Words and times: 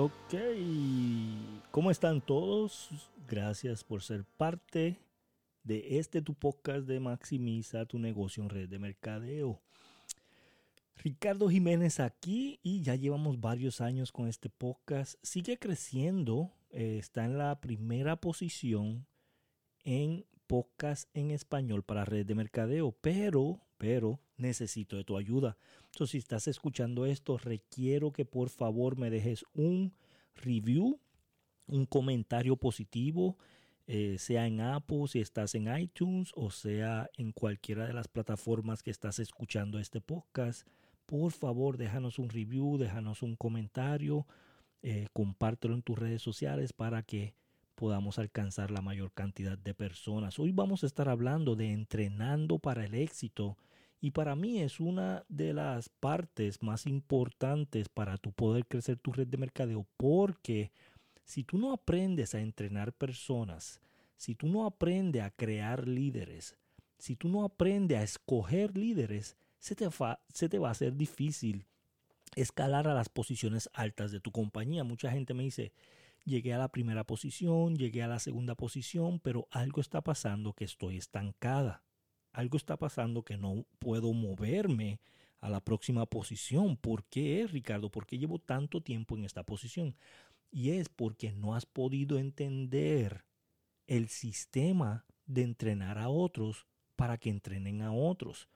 Ok, 0.00 0.32
¿cómo 1.72 1.90
están 1.90 2.20
todos? 2.20 2.88
Gracias 3.26 3.82
por 3.82 4.00
ser 4.00 4.24
parte 4.24 4.96
de 5.64 5.98
este 5.98 6.22
tu 6.22 6.34
podcast 6.34 6.86
de 6.86 7.00
Maximiza 7.00 7.84
tu 7.84 7.98
negocio 7.98 8.44
en 8.44 8.48
red 8.48 8.68
de 8.68 8.78
mercadeo. 8.78 9.60
Ricardo 10.94 11.48
Jiménez 11.48 11.98
aquí 11.98 12.60
y 12.62 12.82
ya 12.82 12.94
llevamos 12.94 13.40
varios 13.40 13.80
años 13.80 14.12
con 14.12 14.28
este 14.28 14.48
podcast. 14.48 15.16
Sigue 15.24 15.58
creciendo, 15.58 16.52
eh, 16.70 16.98
está 17.00 17.24
en 17.24 17.36
la 17.36 17.60
primera 17.60 18.14
posición 18.14 19.04
en 19.82 20.26
podcast 20.46 21.10
en 21.12 21.32
español 21.32 21.82
para 21.82 22.04
red 22.04 22.24
de 22.24 22.36
mercadeo, 22.36 22.92
pero, 23.00 23.66
pero 23.78 24.20
necesito 24.38 24.96
de 24.96 25.04
tu 25.04 25.16
ayuda. 25.16 25.56
Entonces, 25.86 26.12
si 26.12 26.18
estás 26.18 26.48
escuchando 26.48 27.06
esto, 27.06 27.38
requiero 27.38 28.12
que 28.12 28.24
por 28.24 28.48
favor 28.48 28.96
me 28.96 29.10
dejes 29.10 29.44
un 29.54 29.92
review, 30.34 30.98
un 31.66 31.86
comentario 31.86 32.56
positivo, 32.56 33.36
eh, 33.86 34.16
sea 34.18 34.46
en 34.46 34.60
Apple, 34.60 35.08
si 35.08 35.20
estás 35.20 35.54
en 35.54 35.74
iTunes 35.74 36.32
o 36.34 36.50
sea 36.50 37.08
en 37.16 37.32
cualquiera 37.32 37.86
de 37.86 37.94
las 37.94 38.06
plataformas 38.06 38.82
que 38.82 38.90
estás 38.90 39.18
escuchando 39.18 39.78
este 39.78 40.00
podcast. 40.00 40.66
Por 41.06 41.32
favor, 41.32 41.78
déjanos 41.78 42.18
un 42.18 42.28
review, 42.28 42.76
déjanos 42.76 43.22
un 43.22 43.34
comentario, 43.34 44.26
eh, 44.82 45.06
compártelo 45.14 45.74
en 45.74 45.80
tus 45.80 45.98
redes 45.98 46.20
sociales 46.20 46.74
para 46.74 47.02
que 47.02 47.34
podamos 47.74 48.18
alcanzar 48.18 48.70
la 48.70 48.82
mayor 48.82 49.12
cantidad 49.12 49.56
de 49.56 49.72
personas. 49.72 50.38
Hoy 50.38 50.52
vamos 50.52 50.82
a 50.82 50.86
estar 50.86 51.08
hablando 51.08 51.56
de 51.56 51.72
entrenando 51.72 52.58
para 52.58 52.84
el 52.84 52.94
éxito 52.94 53.56
y 54.00 54.12
para 54.12 54.36
mí 54.36 54.60
es 54.60 54.78
una 54.78 55.24
de 55.28 55.52
las 55.52 55.88
partes 55.88 56.62
más 56.62 56.86
importantes 56.86 57.88
para 57.88 58.16
tu 58.16 58.32
poder 58.32 58.66
crecer 58.66 58.96
tu 58.98 59.12
red 59.12 59.26
de 59.26 59.38
mercadeo 59.38 59.86
porque 59.96 60.70
si 61.24 61.42
tú 61.42 61.58
no 61.58 61.72
aprendes 61.72 62.34
a 62.34 62.40
entrenar 62.40 62.92
personas, 62.92 63.80
si 64.16 64.34
tú 64.34 64.46
no 64.46 64.66
aprendes 64.66 65.22
a 65.22 65.30
crear 65.30 65.88
líderes, 65.88 66.56
si 66.98 67.16
tú 67.16 67.28
no 67.28 67.44
aprendes 67.44 67.98
a 67.98 68.02
escoger 68.02 68.76
líderes, 68.76 69.36
se 69.58 69.74
te, 69.74 69.88
se 70.32 70.48
te 70.48 70.58
va 70.58 70.68
a 70.68 70.72
hacer 70.72 70.96
difícil 70.96 71.66
escalar 72.36 72.86
a 72.86 72.94
las 72.94 73.08
posiciones 73.08 73.68
altas 73.74 74.12
de 74.12 74.20
tu 74.20 74.30
compañía. 74.30 74.84
Mucha 74.84 75.10
gente 75.10 75.34
me 75.34 75.42
dice, 75.42 75.72
llegué 76.24 76.54
a 76.54 76.58
la 76.58 76.68
primera 76.68 77.04
posición, 77.04 77.76
llegué 77.76 78.02
a 78.02 78.08
la 78.08 78.20
segunda 78.20 78.54
posición, 78.54 79.18
pero 79.18 79.48
algo 79.50 79.80
está 79.80 80.02
pasando 80.02 80.52
que 80.52 80.64
estoy 80.64 80.96
estancada 80.96 81.82
algo 82.38 82.56
está 82.56 82.76
pasando 82.76 83.24
que 83.24 83.36
no 83.36 83.66
puedo 83.80 84.12
moverme 84.12 85.00
a 85.40 85.50
la 85.50 85.58
próxima 85.58 86.06
posición. 86.06 86.76
¿Por 86.76 87.02
qué, 87.02 87.48
Ricardo? 87.50 87.90
¿Por 87.90 88.06
qué 88.06 88.16
llevo 88.16 88.38
tanto 88.38 88.80
tiempo 88.80 89.16
en 89.16 89.24
esta 89.24 89.42
posición? 89.42 89.96
Y 90.52 90.70
es 90.70 90.88
porque 90.88 91.32
no 91.32 91.56
has 91.56 91.66
podido 91.66 92.16
entender 92.16 93.24
el 93.88 94.08
sistema 94.08 95.04
de 95.26 95.42
entrenar 95.42 95.98
a 95.98 96.10
otros 96.10 96.68
para 96.94 97.18
que 97.18 97.28
entrenen 97.28 97.82
a 97.82 97.92
otros. 97.92 98.48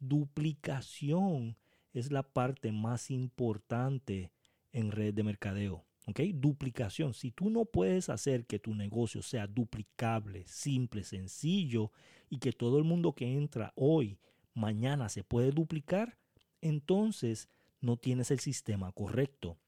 Duplicación 0.00 1.58
es 1.92 2.10
la 2.10 2.22
parte 2.22 2.72
más 2.72 3.10
importante 3.10 4.32
en 4.72 4.92
red 4.92 5.12
de 5.12 5.24
mercadeo. 5.24 5.85
¿Ok? 6.06 6.20
Duplicación. 6.34 7.14
Si 7.14 7.32
tú 7.32 7.50
no 7.50 7.64
puedes 7.64 8.08
hacer 8.08 8.46
que 8.46 8.58
tu 8.58 8.74
negocio 8.74 9.22
sea 9.22 9.46
duplicable, 9.46 10.44
simple, 10.46 11.02
sencillo 11.02 11.90
y 12.30 12.38
que 12.38 12.52
todo 12.52 12.78
el 12.78 12.84
mundo 12.84 13.14
que 13.14 13.34
entra 13.34 13.72
hoy, 13.74 14.18
mañana 14.54 15.08
se 15.08 15.24
puede 15.24 15.50
duplicar, 15.50 16.16
entonces 16.60 17.48
no 17.80 17.96
tienes 17.96 18.30
el 18.30 18.38
sistema 18.38 18.92
correcto. 18.92 19.58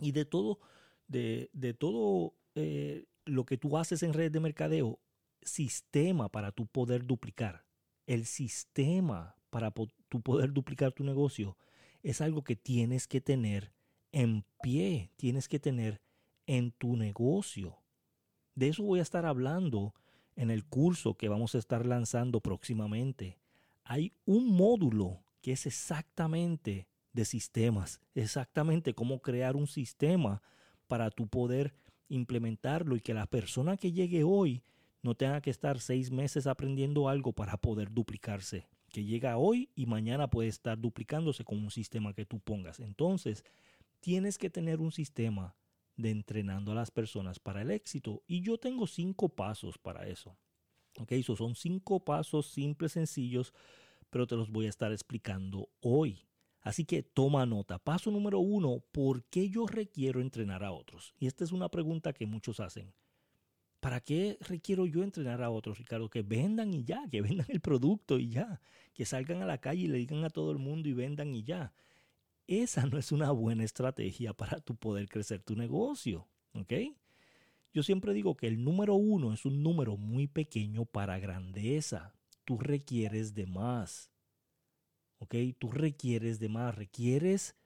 Y 0.00 0.12
de 0.12 0.24
todo, 0.24 0.58
de, 1.06 1.48
todo 1.78 2.34
eh, 2.54 3.06
lo 3.24 3.46
que 3.46 3.56
tú 3.56 3.78
haces 3.78 4.02
en 4.02 4.12
red 4.12 4.32
de 4.32 4.40
mercadeo, 4.40 5.00
sistema 5.42 6.28
para 6.28 6.50
tu 6.50 6.66
poder 6.66 7.06
duplicar. 7.06 7.64
El 8.06 8.26
sistema 8.26 9.36
para 9.50 9.70
tu 9.70 10.20
poder 10.20 10.52
duplicar 10.52 10.92
tu 10.92 11.04
negocio 11.04 11.56
es 12.02 12.20
algo 12.20 12.42
que 12.42 12.56
tienes 12.56 13.06
que 13.06 13.20
tener 13.20 13.72
en 14.16 14.46
pie 14.62 15.10
tienes 15.16 15.46
que 15.46 15.58
tener 15.58 16.00
en 16.46 16.70
tu 16.70 16.96
negocio. 16.96 17.76
De 18.54 18.68
eso 18.68 18.82
voy 18.82 18.98
a 18.98 19.02
estar 19.02 19.26
hablando 19.26 19.92
en 20.36 20.50
el 20.50 20.64
curso 20.64 21.18
que 21.18 21.28
vamos 21.28 21.54
a 21.54 21.58
estar 21.58 21.84
lanzando 21.84 22.40
próximamente. 22.40 23.38
Hay 23.84 24.14
un 24.24 24.56
módulo 24.56 25.20
que 25.42 25.52
es 25.52 25.66
exactamente 25.66 26.88
de 27.12 27.26
sistemas, 27.26 28.00
exactamente 28.14 28.94
cómo 28.94 29.20
crear 29.20 29.54
un 29.54 29.66
sistema 29.66 30.40
para 30.88 31.10
tu 31.10 31.26
poder 31.26 31.74
implementarlo 32.08 32.96
y 32.96 33.02
que 33.02 33.12
la 33.12 33.26
persona 33.26 33.76
que 33.76 33.92
llegue 33.92 34.24
hoy 34.24 34.62
no 35.02 35.14
tenga 35.14 35.42
que 35.42 35.50
estar 35.50 35.78
seis 35.78 36.10
meses 36.10 36.46
aprendiendo 36.46 37.10
algo 37.10 37.34
para 37.34 37.58
poder 37.58 37.92
duplicarse. 37.92 38.66
Que 38.88 39.04
llega 39.04 39.36
hoy 39.36 39.68
y 39.74 39.84
mañana 39.84 40.30
puede 40.30 40.48
estar 40.48 40.80
duplicándose 40.80 41.44
con 41.44 41.58
un 41.58 41.70
sistema 41.70 42.14
que 42.14 42.24
tú 42.24 42.40
pongas. 42.40 42.80
Entonces, 42.80 43.44
tienes 44.00 44.38
que 44.38 44.50
tener 44.50 44.80
un 44.80 44.92
sistema 44.92 45.56
de 45.96 46.10
entrenando 46.10 46.72
a 46.72 46.74
las 46.74 46.90
personas 46.90 47.38
para 47.38 47.62
el 47.62 47.70
éxito. 47.70 48.22
Y 48.26 48.42
yo 48.42 48.58
tengo 48.58 48.86
cinco 48.86 49.28
pasos 49.28 49.78
para 49.78 50.06
eso. 50.06 50.36
Ok, 50.98 51.12
esos 51.12 51.38
son 51.38 51.54
cinco 51.54 52.04
pasos 52.04 52.46
simples, 52.46 52.92
sencillos, 52.92 53.52
pero 54.10 54.26
te 54.26 54.36
los 54.36 54.50
voy 54.50 54.66
a 54.66 54.70
estar 54.70 54.92
explicando 54.92 55.68
hoy. 55.80 56.26
Así 56.60 56.84
que 56.84 57.02
toma 57.02 57.46
nota. 57.46 57.78
Paso 57.78 58.10
número 58.10 58.40
uno, 58.40 58.82
¿por 58.92 59.24
qué 59.24 59.48
yo 59.48 59.66
requiero 59.66 60.20
entrenar 60.20 60.64
a 60.64 60.72
otros? 60.72 61.14
Y 61.18 61.26
esta 61.26 61.44
es 61.44 61.52
una 61.52 61.68
pregunta 61.68 62.12
que 62.12 62.26
muchos 62.26 62.60
hacen. 62.60 62.92
¿Para 63.80 64.00
qué 64.00 64.38
requiero 64.40 64.86
yo 64.86 65.04
entrenar 65.04 65.42
a 65.42 65.50
otros, 65.50 65.78
Ricardo? 65.78 66.08
Que 66.08 66.22
vendan 66.22 66.74
y 66.74 66.82
ya, 66.84 67.06
que 67.10 67.20
vendan 67.22 67.46
el 67.48 67.60
producto 67.60 68.18
y 68.18 68.30
ya, 68.30 68.60
que 68.94 69.04
salgan 69.04 69.42
a 69.42 69.46
la 69.46 69.58
calle 69.58 69.82
y 69.82 69.88
le 69.88 69.98
digan 69.98 70.24
a 70.24 70.30
todo 70.30 70.50
el 70.50 70.58
mundo 70.58 70.88
y 70.88 70.92
vendan 70.92 71.34
y 71.34 71.44
ya 71.44 71.72
esa 72.46 72.86
no 72.86 72.98
es 72.98 73.12
una 73.12 73.30
buena 73.32 73.64
estrategia 73.64 74.32
para 74.32 74.60
tu 74.60 74.76
poder 74.76 75.08
crecer 75.08 75.42
tu 75.42 75.56
negocio. 75.56 76.28
¿Ok? 76.52 76.72
Yo 77.72 77.82
siempre 77.82 78.14
digo 78.14 78.36
que 78.36 78.46
el 78.46 78.62
número 78.62 78.94
uno 78.94 79.32
es 79.32 79.44
un 79.44 79.62
número 79.62 79.96
muy 79.96 80.26
pequeño 80.26 80.84
para 80.86 81.18
grandeza. 81.18 82.14
Tú 82.44 82.58
requieres 82.58 83.34
de 83.34 83.46
más. 83.46 84.10
¿Ok? 85.18 85.34
Tú 85.58 85.70
requieres 85.70 86.38
de 86.38 86.48
más. 86.48 86.74
Requieres 86.74 87.56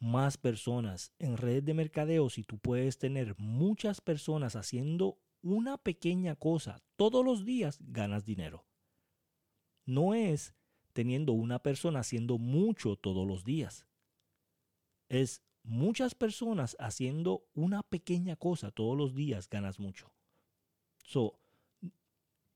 más 0.00 0.38
personas. 0.38 1.12
En 1.18 1.36
redes 1.36 1.64
de 1.64 1.74
mercadeo, 1.74 2.30
si 2.30 2.42
tú 2.42 2.58
puedes 2.58 2.98
tener 2.98 3.38
muchas 3.38 4.00
personas 4.00 4.56
haciendo 4.56 5.18
una 5.42 5.76
pequeña 5.76 6.34
cosa 6.34 6.82
todos 6.96 7.24
los 7.24 7.44
días, 7.44 7.78
ganas 7.80 8.24
dinero. 8.24 8.64
No 9.84 10.14
es 10.14 10.54
teniendo 10.94 11.32
una 11.32 11.58
persona 11.58 12.00
haciendo 12.00 12.38
mucho 12.38 12.96
todos 12.96 13.26
los 13.26 13.44
días 13.44 13.86
es 15.08 15.42
muchas 15.62 16.14
personas 16.14 16.76
haciendo 16.78 17.44
una 17.54 17.82
pequeña 17.82 18.36
cosa 18.36 18.70
todos 18.70 18.96
los 18.96 19.14
días 19.14 19.48
ganas 19.48 19.78
mucho. 19.78 20.10
So, 21.02 21.38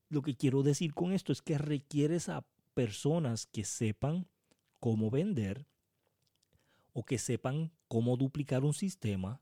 lo 0.09 0.21
que 0.21 0.35
quiero 0.35 0.63
decir 0.63 0.93
con 0.93 1.11
esto 1.11 1.31
es 1.31 1.41
que 1.41 1.57
requieres 1.57 2.29
a 2.29 2.45
personas 2.73 3.45
que 3.45 3.63
sepan 3.63 4.27
cómo 4.79 5.09
vender 5.09 5.67
o 6.93 7.03
que 7.03 7.17
sepan 7.17 7.71
cómo 7.87 8.17
duplicar 8.17 8.63
un 8.63 8.73
sistema 8.73 9.41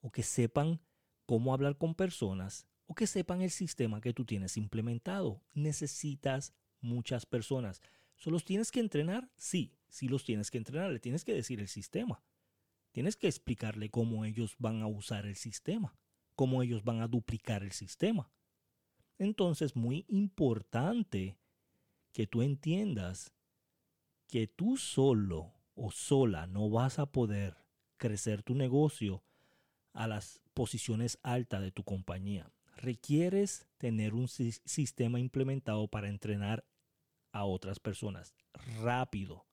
o 0.00 0.10
que 0.10 0.22
sepan 0.22 0.80
cómo 1.26 1.52
hablar 1.52 1.76
con 1.76 1.94
personas 1.94 2.66
o 2.86 2.94
que 2.94 3.06
sepan 3.06 3.42
el 3.42 3.50
sistema 3.50 4.00
que 4.00 4.14
tú 4.14 4.24
tienes 4.24 4.56
implementado. 4.56 5.42
Necesitas 5.52 6.54
muchas 6.80 7.26
personas. 7.26 7.82
¿Solo 8.16 8.34
los 8.34 8.44
tienes 8.44 8.70
que 8.70 8.80
entrenar? 8.80 9.30
Sí, 9.36 9.74
sí 9.88 10.08
los 10.08 10.24
tienes 10.24 10.50
que 10.50 10.58
entrenar. 10.58 10.90
Le 10.90 10.98
tienes 10.98 11.24
que 11.24 11.34
decir 11.34 11.60
el 11.60 11.68
sistema. 11.68 12.22
Tienes 12.92 13.16
que 13.16 13.28
explicarle 13.28 13.90
cómo 13.90 14.24
ellos 14.24 14.56
van 14.58 14.82
a 14.82 14.86
usar 14.86 15.26
el 15.26 15.36
sistema, 15.36 15.96
cómo 16.34 16.62
ellos 16.62 16.84
van 16.84 17.00
a 17.00 17.08
duplicar 17.08 17.62
el 17.62 17.72
sistema. 17.72 18.30
Entonces, 19.18 19.76
muy 19.76 20.04
importante 20.08 21.38
que 22.12 22.26
tú 22.26 22.42
entiendas 22.42 23.32
que 24.28 24.46
tú 24.46 24.76
solo 24.76 25.54
o 25.74 25.90
sola 25.90 26.46
no 26.46 26.70
vas 26.70 26.98
a 26.98 27.10
poder 27.10 27.56
crecer 27.96 28.42
tu 28.42 28.54
negocio 28.54 29.24
a 29.92 30.06
las 30.06 30.40
posiciones 30.54 31.18
altas 31.22 31.62
de 31.62 31.72
tu 31.72 31.82
compañía. 31.82 32.52
Requieres 32.76 33.66
tener 33.78 34.14
un 34.14 34.28
sistema 34.28 35.18
implementado 35.18 35.88
para 35.88 36.08
entrenar 36.08 36.64
a 37.32 37.44
otras 37.44 37.80
personas 37.80 38.34
rápido. 38.80 39.46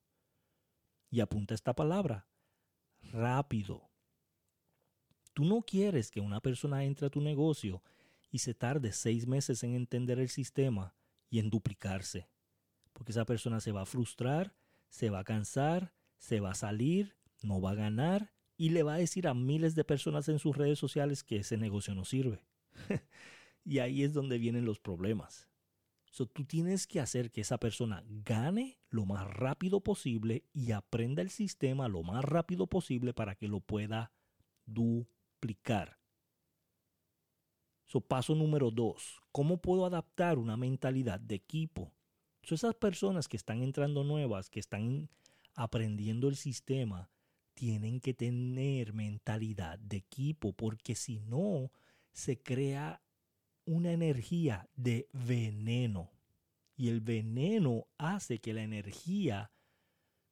Y 1.10 1.20
apunta 1.20 1.54
esta 1.54 1.74
palabra, 1.74 2.28
rápido. 3.12 3.90
Tú 5.32 5.44
no 5.44 5.62
quieres 5.62 6.10
que 6.10 6.20
una 6.20 6.40
persona 6.40 6.84
entre 6.84 7.06
a 7.06 7.10
tu 7.10 7.20
negocio 7.20 7.82
y 8.30 8.38
se 8.38 8.54
tarde 8.54 8.92
seis 8.92 9.26
meses 9.26 9.62
en 9.62 9.74
entender 9.74 10.18
el 10.18 10.28
sistema 10.28 10.94
y 11.28 11.38
en 11.38 11.50
duplicarse. 11.50 12.28
Porque 12.92 13.12
esa 13.12 13.26
persona 13.26 13.60
se 13.60 13.72
va 13.72 13.82
a 13.82 13.86
frustrar, 13.86 14.56
se 14.88 15.10
va 15.10 15.20
a 15.20 15.24
cansar, 15.24 15.94
se 16.18 16.40
va 16.40 16.52
a 16.52 16.54
salir, 16.54 17.16
no 17.42 17.60
va 17.60 17.72
a 17.72 17.74
ganar 17.74 18.32
y 18.56 18.70
le 18.70 18.82
va 18.82 18.94
a 18.94 18.98
decir 18.98 19.28
a 19.28 19.34
miles 19.34 19.74
de 19.74 19.84
personas 19.84 20.28
en 20.28 20.38
sus 20.38 20.56
redes 20.56 20.78
sociales 20.78 21.22
que 21.22 21.36
ese 21.36 21.58
negocio 21.58 21.94
no 21.94 22.04
sirve. 22.04 22.46
y 23.64 23.80
ahí 23.80 24.02
es 24.02 24.14
donde 24.14 24.38
vienen 24.38 24.64
los 24.64 24.78
problemas. 24.78 25.48
So, 26.10 26.26
tú 26.26 26.44
tienes 26.44 26.86
que 26.86 27.00
hacer 27.00 27.30
que 27.30 27.42
esa 27.42 27.58
persona 27.58 28.02
gane 28.06 28.78
lo 28.88 29.04
más 29.04 29.26
rápido 29.26 29.82
posible 29.82 30.44
y 30.52 30.72
aprenda 30.72 31.20
el 31.20 31.30
sistema 31.30 31.88
lo 31.88 32.02
más 32.02 32.24
rápido 32.24 32.66
posible 32.66 33.12
para 33.12 33.34
que 33.34 33.48
lo 33.48 33.60
pueda 33.60 34.12
duplicar. 34.64 35.98
So, 37.86 38.00
paso 38.00 38.34
número 38.34 38.70
dos, 38.70 39.20
¿cómo 39.30 39.60
puedo 39.60 39.86
adaptar 39.86 40.38
una 40.38 40.56
mentalidad 40.56 41.20
de 41.20 41.36
equipo? 41.36 41.92
So, 42.42 42.54
esas 42.54 42.74
personas 42.74 43.28
que 43.28 43.36
están 43.36 43.62
entrando 43.62 44.02
nuevas, 44.02 44.50
que 44.50 44.60
están 44.60 45.08
aprendiendo 45.54 46.28
el 46.28 46.36
sistema, 46.36 47.10
tienen 47.54 48.00
que 48.00 48.12
tener 48.12 48.92
mentalidad 48.92 49.78
de 49.78 49.98
equipo, 49.98 50.52
porque 50.52 50.94
si 50.94 51.20
no, 51.20 51.70
se 52.12 52.42
crea 52.42 53.02
una 53.66 53.92
energía 53.92 54.68
de 54.74 55.08
veneno. 55.12 56.10
Y 56.76 56.88
el 56.88 57.00
veneno 57.00 57.86
hace 57.98 58.38
que 58.38 58.54
la 58.54 58.62
energía 58.62 59.50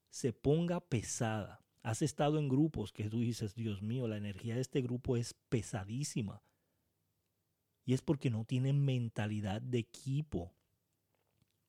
se 0.08 0.32
ponga 0.32 0.80
pesada. 0.80 1.60
Has 1.82 2.00
estado 2.00 2.38
en 2.38 2.48
grupos 2.48 2.92
que 2.92 3.10
tú 3.10 3.20
dices, 3.20 3.54
Dios 3.54 3.82
mío, 3.82 4.08
la 4.08 4.16
energía 4.16 4.54
de 4.54 4.62
este 4.62 4.80
grupo 4.80 5.16
es 5.16 5.34
pesadísima. 5.48 6.42
Y 7.84 7.92
es 7.92 8.00
porque 8.00 8.30
no 8.30 8.44
tienen 8.44 8.82
mentalidad 8.82 9.60
de 9.60 9.78
equipo. 9.78 10.54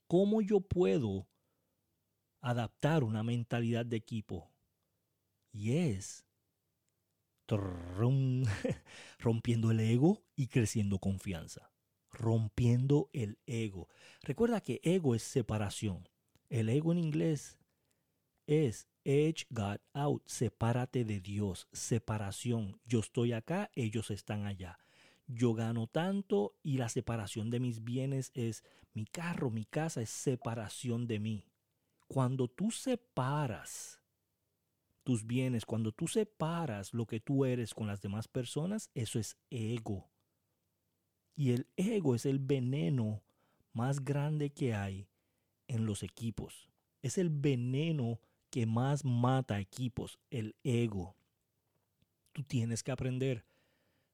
¿Cómo 0.07 0.41
yo 0.41 0.61
puedo 0.61 1.27
adaptar 2.39 3.03
una 3.03 3.23
mentalidad 3.23 3.85
de 3.85 3.97
equipo? 3.97 4.51
Y 5.51 5.77
es 5.77 6.25
rompiendo 9.19 9.71
el 9.71 9.79
ego 9.79 10.23
y 10.35 10.47
creciendo 10.47 10.99
confianza. 10.99 11.71
Rompiendo 12.11 13.09
el 13.13 13.39
ego. 13.45 13.89
Recuerda 14.21 14.61
que 14.61 14.79
ego 14.83 15.15
es 15.15 15.23
separación. 15.23 16.07
El 16.49 16.69
ego 16.69 16.91
en 16.91 16.99
inglés 16.99 17.57
es 18.47 18.87
edge 19.03 19.45
God 19.49 19.77
out. 19.93 20.23
Sepárate 20.25 21.03
de 21.03 21.19
Dios. 21.19 21.67
Separación. 21.71 22.79
Yo 22.85 22.99
estoy 22.99 23.33
acá, 23.33 23.69
ellos 23.75 24.11
están 24.11 24.45
allá. 24.45 24.79
Yo 25.27 25.53
gano 25.53 25.87
tanto 25.87 26.55
y 26.61 26.77
la 26.77 26.89
separación 26.89 27.49
de 27.49 27.59
mis 27.59 27.83
bienes 27.83 28.31
es 28.35 28.63
mi 28.93 29.05
carro, 29.05 29.49
mi 29.49 29.65
casa, 29.65 30.01
es 30.01 30.09
separación 30.09 31.07
de 31.07 31.19
mí. 31.19 31.45
Cuando 32.07 32.47
tú 32.47 32.71
separas 32.71 33.99
tus 35.05 35.25
bienes, 35.25 35.65
cuando 35.65 35.91
tú 35.91 36.07
separas 36.07 36.93
lo 36.93 37.05
que 37.05 37.19
tú 37.19 37.45
eres 37.45 37.75
con 37.75 37.85
las 37.85 38.01
demás 38.01 38.27
personas, 38.27 38.89
eso 38.95 39.19
es 39.19 39.37
ego. 39.51 40.09
Y 41.35 41.51
el 41.51 41.67
ego 41.77 42.15
es 42.15 42.25
el 42.25 42.39
veneno 42.39 43.21
más 43.71 44.03
grande 44.03 44.49
que 44.49 44.73
hay 44.73 45.07
en 45.67 45.85
los 45.85 46.01
equipos. 46.01 46.69
Es 47.03 47.19
el 47.19 47.29
veneno 47.29 48.19
que 48.49 48.65
más 48.65 49.05
mata 49.05 49.59
equipos, 49.59 50.17
el 50.31 50.55
ego. 50.63 51.15
Tú 52.31 52.41
tienes 52.41 52.81
que 52.81 52.91
aprender 52.91 53.45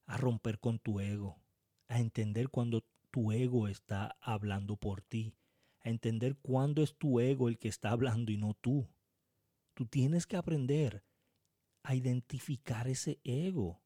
a 0.08 0.18
romper 0.18 0.60
con 0.60 0.78
tu 0.78 1.00
ego, 1.00 1.40
a 1.88 2.02
entender 2.02 2.50
cuando 2.50 2.84
tu 3.12 3.32
ego 3.32 3.70
está 3.70 4.18
hablando 4.20 4.76
por 4.76 5.02
ti, 5.02 5.36
a 5.80 5.90
entender 5.90 6.36
cuándo 6.36 6.84
es 6.84 6.96
tu 6.96 7.22
ego 7.22 7.48
el 7.48 7.58
que 7.58 7.70
está 7.70 7.92
hablando 7.92 8.32
y 8.34 8.38
no 8.38 8.56
tú. 8.56 8.90
Tú 9.74 9.86
tienes 9.86 10.28
que 10.28 10.38
aprender 10.38 11.04
a 11.84 11.96
identificar 11.96 12.88
ese 12.88 13.20
ego 13.24 13.82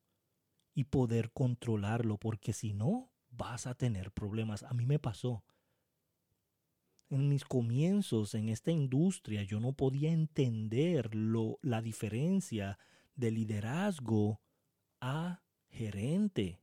y 0.73 0.85
poder 0.85 1.31
controlarlo, 1.31 2.17
porque 2.17 2.53
si 2.53 2.73
no, 2.73 3.11
vas 3.29 3.67
a 3.67 3.75
tener 3.75 4.11
problemas. 4.11 4.63
A 4.63 4.73
mí 4.73 4.85
me 4.85 4.99
pasó. 4.99 5.45
En 7.09 7.29
mis 7.29 7.45
comienzos 7.45 8.33
en 8.33 8.49
esta 8.49 8.71
industria 8.71 9.43
yo 9.43 9.59
no 9.59 9.73
podía 9.73 10.11
entender 10.11 11.13
lo, 11.13 11.59
la 11.61 11.81
diferencia 11.81 12.79
de 13.15 13.31
liderazgo 13.31 14.41
a 14.99 15.43
gerente. 15.69 16.61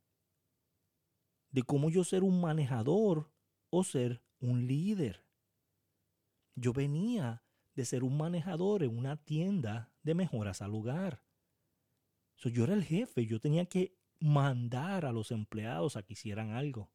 De 1.51 1.63
cómo 1.63 1.91
yo 1.91 2.03
ser 2.03 2.25
un 2.25 2.41
manejador 2.41 3.31
o 3.71 3.85
ser 3.85 4.23
un 4.41 4.67
líder. 4.67 5.25
Yo 6.55 6.73
venía 6.73 7.43
de 7.75 7.85
ser 7.85 8.05
un 8.05 8.17
manejador 8.17 8.83
en 8.83 8.97
una 8.97 9.17
tienda 9.17 9.93
de 10.03 10.15
mejoras 10.15 10.63
al 10.63 10.75
hogar. 10.75 11.23
yo 12.37 12.65
era 12.65 12.75
el 12.75 12.85
jefe, 12.85 13.27
yo 13.27 13.41
tenía 13.41 13.67
que 13.67 13.97
mandar 14.19 15.05
a 15.05 15.13
los 15.13 15.31
empleados 15.31 15.97
a 15.97 16.03
que 16.03 16.13
hicieran 16.13 16.51
algo. 16.51 16.91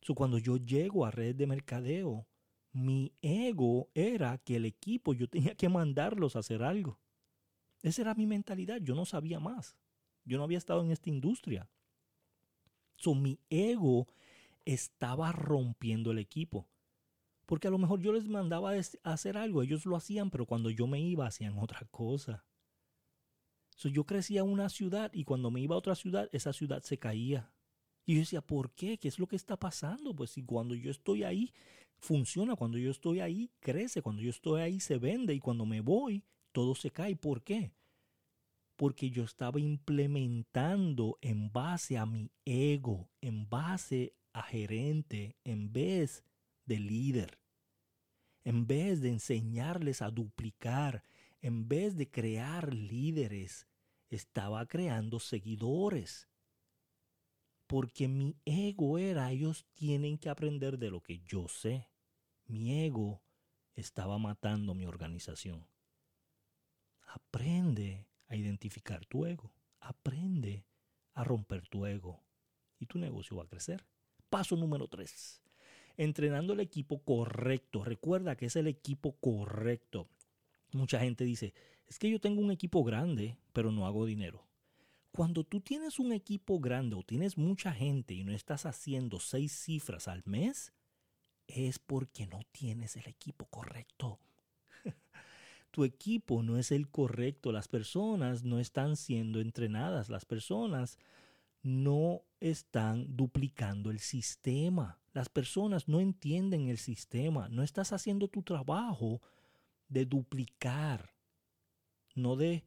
So, 0.00 0.14
cuando 0.14 0.38
yo 0.38 0.56
llego 0.56 1.04
a 1.04 1.10
redes 1.10 1.36
de 1.36 1.46
mercadeo, 1.46 2.26
mi 2.72 3.12
ego 3.22 3.90
era 3.94 4.38
que 4.38 4.56
el 4.56 4.64
equipo 4.64 5.14
yo 5.14 5.28
tenía 5.28 5.54
que 5.54 5.68
mandarlos 5.68 6.36
a 6.36 6.40
hacer 6.40 6.62
algo. 6.62 7.00
Esa 7.82 8.02
era 8.02 8.14
mi 8.14 8.26
mentalidad, 8.26 8.80
yo 8.80 8.94
no 8.94 9.04
sabía 9.04 9.40
más. 9.40 9.76
Yo 10.24 10.36
no 10.36 10.44
había 10.44 10.58
estado 10.58 10.82
en 10.82 10.90
esta 10.90 11.08
industria. 11.08 11.68
So, 12.96 13.14
mi 13.14 13.40
ego 13.48 14.06
estaba 14.64 15.32
rompiendo 15.32 16.10
el 16.10 16.18
equipo. 16.18 16.68
Porque 17.48 17.66
a 17.66 17.70
lo 17.70 17.78
mejor 17.78 18.02
yo 18.02 18.12
les 18.12 18.28
mandaba 18.28 18.72
a 18.72 19.10
hacer 19.10 19.38
algo, 19.38 19.62
ellos 19.62 19.86
lo 19.86 19.96
hacían, 19.96 20.28
pero 20.28 20.44
cuando 20.44 20.68
yo 20.68 20.86
me 20.86 21.00
iba 21.00 21.26
hacían 21.26 21.58
otra 21.58 21.80
cosa. 21.90 22.44
yo 23.84 24.04
crecía 24.04 24.42
en 24.42 24.50
una 24.50 24.68
ciudad 24.68 25.10
y 25.14 25.24
cuando 25.24 25.50
me 25.50 25.62
iba 25.62 25.74
a 25.74 25.78
otra 25.78 25.94
ciudad, 25.94 26.28
esa 26.32 26.52
ciudad 26.52 26.82
se 26.82 26.98
caía. 26.98 27.50
Y 28.04 28.16
yo 28.16 28.20
decía, 28.20 28.42
¿por 28.42 28.72
qué? 28.72 28.98
¿Qué 28.98 29.08
es 29.08 29.18
lo 29.18 29.26
que 29.26 29.36
está 29.36 29.56
pasando? 29.58 30.14
Pues 30.14 30.32
si 30.32 30.44
cuando 30.44 30.74
yo 30.74 30.90
estoy 30.90 31.24
ahí, 31.24 31.54
funciona. 31.96 32.54
Cuando 32.54 32.76
yo 32.76 32.90
estoy 32.90 33.20
ahí, 33.20 33.50
crece. 33.60 34.02
Cuando 34.02 34.20
yo 34.20 34.28
estoy 34.28 34.60
ahí, 34.60 34.78
se 34.78 34.98
vende. 34.98 35.32
Y 35.32 35.40
cuando 35.40 35.64
me 35.64 35.80
voy, 35.80 36.24
todo 36.52 36.74
se 36.74 36.90
cae. 36.90 37.16
¿Por 37.16 37.42
qué? 37.42 37.72
Porque 38.76 39.08
yo 39.08 39.24
estaba 39.24 39.58
implementando 39.58 41.16
en 41.22 41.50
base 41.50 41.96
a 41.96 42.04
mi 42.04 42.30
ego, 42.44 43.08
en 43.22 43.48
base 43.48 44.14
a 44.34 44.42
gerente, 44.42 45.38
en 45.44 45.72
vez 45.72 46.27
de 46.68 46.78
líder. 46.78 47.40
En 48.44 48.66
vez 48.66 49.00
de 49.00 49.08
enseñarles 49.08 50.02
a 50.02 50.10
duplicar, 50.10 51.02
en 51.40 51.66
vez 51.66 51.96
de 51.96 52.08
crear 52.08 52.72
líderes, 52.72 53.66
estaba 54.10 54.64
creando 54.66 55.18
seguidores. 55.18 56.28
Porque 57.66 58.08
mi 58.08 58.36
ego 58.44 58.98
era, 58.98 59.30
ellos 59.30 59.66
tienen 59.74 60.18
que 60.18 60.30
aprender 60.30 60.78
de 60.78 60.90
lo 60.90 61.02
que 61.02 61.20
yo 61.20 61.48
sé. 61.48 61.88
Mi 62.46 62.84
ego 62.84 63.22
estaba 63.74 64.18
matando 64.18 64.74
mi 64.74 64.86
organización. 64.86 65.66
Aprende 67.02 68.06
a 68.28 68.36
identificar 68.36 69.04
tu 69.06 69.26
ego. 69.26 69.52
Aprende 69.80 70.66
a 71.14 71.24
romper 71.24 71.66
tu 71.68 71.84
ego. 71.86 72.24
Y 72.78 72.86
tu 72.86 72.98
negocio 72.98 73.36
va 73.36 73.44
a 73.44 73.48
crecer. 73.48 73.86
Paso 74.30 74.56
número 74.56 74.88
tres 74.88 75.42
entrenando 75.98 76.54
el 76.54 76.60
equipo 76.60 77.02
correcto. 77.02 77.84
Recuerda 77.84 78.36
que 78.36 78.46
es 78.46 78.56
el 78.56 78.68
equipo 78.68 79.16
correcto. 79.20 80.08
Mucha 80.72 81.00
gente 81.00 81.24
dice, 81.24 81.52
es 81.86 81.98
que 81.98 82.08
yo 82.08 82.20
tengo 82.20 82.40
un 82.40 82.50
equipo 82.50 82.82
grande, 82.84 83.36
pero 83.52 83.70
no 83.70 83.86
hago 83.86 84.06
dinero. 84.06 84.46
Cuando 85.10 85.44
tú 85.44 85.60
tienes 85.60 85.98
un 85.98 86.12
equipo 86.12 86.60
grande 86.60 86.94
o 86.94 87.02
tienes 87.02 87.36
mucha 87.36 87.72
gente 87.72 88.14
y 88.14 88.24
no 88.24 88.32
estás 88.32 88.64
haciendo 88.64 89.18
seis 89.18 89.52
cifras 89.52 90.06
al 90.06 90.22
mes, 90.24 90.72
es 91.48 91.78
porque 91.78 92.26
no 92.26 92.40
tienes 92.52 92.96
el 92.96 93.08
equipo 93.08 93.46
correcto. 93.46 94.20
tu 95.72 95.84
equipo 95.84 96.42
no 96.42 96.58
es 96.58 96.70
el 96.70 96.88
correcto, 96.88 97.50
las 97.50 97.66
personas 97.66 98.44
no 98.44 98.60
están 98.60 98.96
siendo 98.96 99.40
entrenadas, 99.40 100.10
las 100.10 100.24
personas 100.26 100.98
no 101.62 102.22
están 102.40 103.16
duplicando 103.16 103.90
el 103.90 103.98
sistema. 103.98 105.00
Las 105.12 105.28
personas 105.28 105.88
no 105.88 106.00
entienden 106.00 106.68
el 106.68 106.78
sistema. 106.78 107.48
No 107.48 107.62
estás 107.62 107.92
haciendo 107.92 108.28
tu 108.28 108.42
trabajo 108.42 109.20
de 109.88 110.04
duplicar, 110.04 111.14
no 112.14 112.36
de 112.36 112.64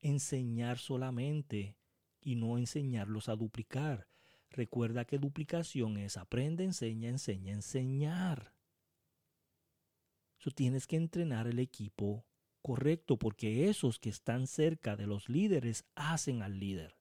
enseñar 0.00 0.78
solamente 0.78 1.76
y 2.20 2.36
no 2.36 2.58
enseñarlos 2.58 3.28
a 3.28 3.36
duplicar. 3.36 4.08
Recuerda 4.50 5.04
que 5.04 5.18
duplicación 5.18 5.96
es 5.98 6.16
aprende, 6.16 6.64
enseña, 6.64 7.08
enseña, 7.08 7.52
enseñar. 7.52 8.54
Eso 10.38 10.50
tienes 10.50 10.86
que 10.86 10.96
entrenar 10.96 11.46
el 11.46 11.58
equipo 11.58 12.24
correcto 12.62 13.18
porque 13.18 13.68
esos 13.68 13.98
que 13.98 14.10
están 14.10 14.46
cerca 14.46 14.96
de 14.96 15.06
los 15.06 15.28
líderes 15.28 15.84
hacen 15.94 16.42
al 16.42 16.60
líder. 16.60 16.96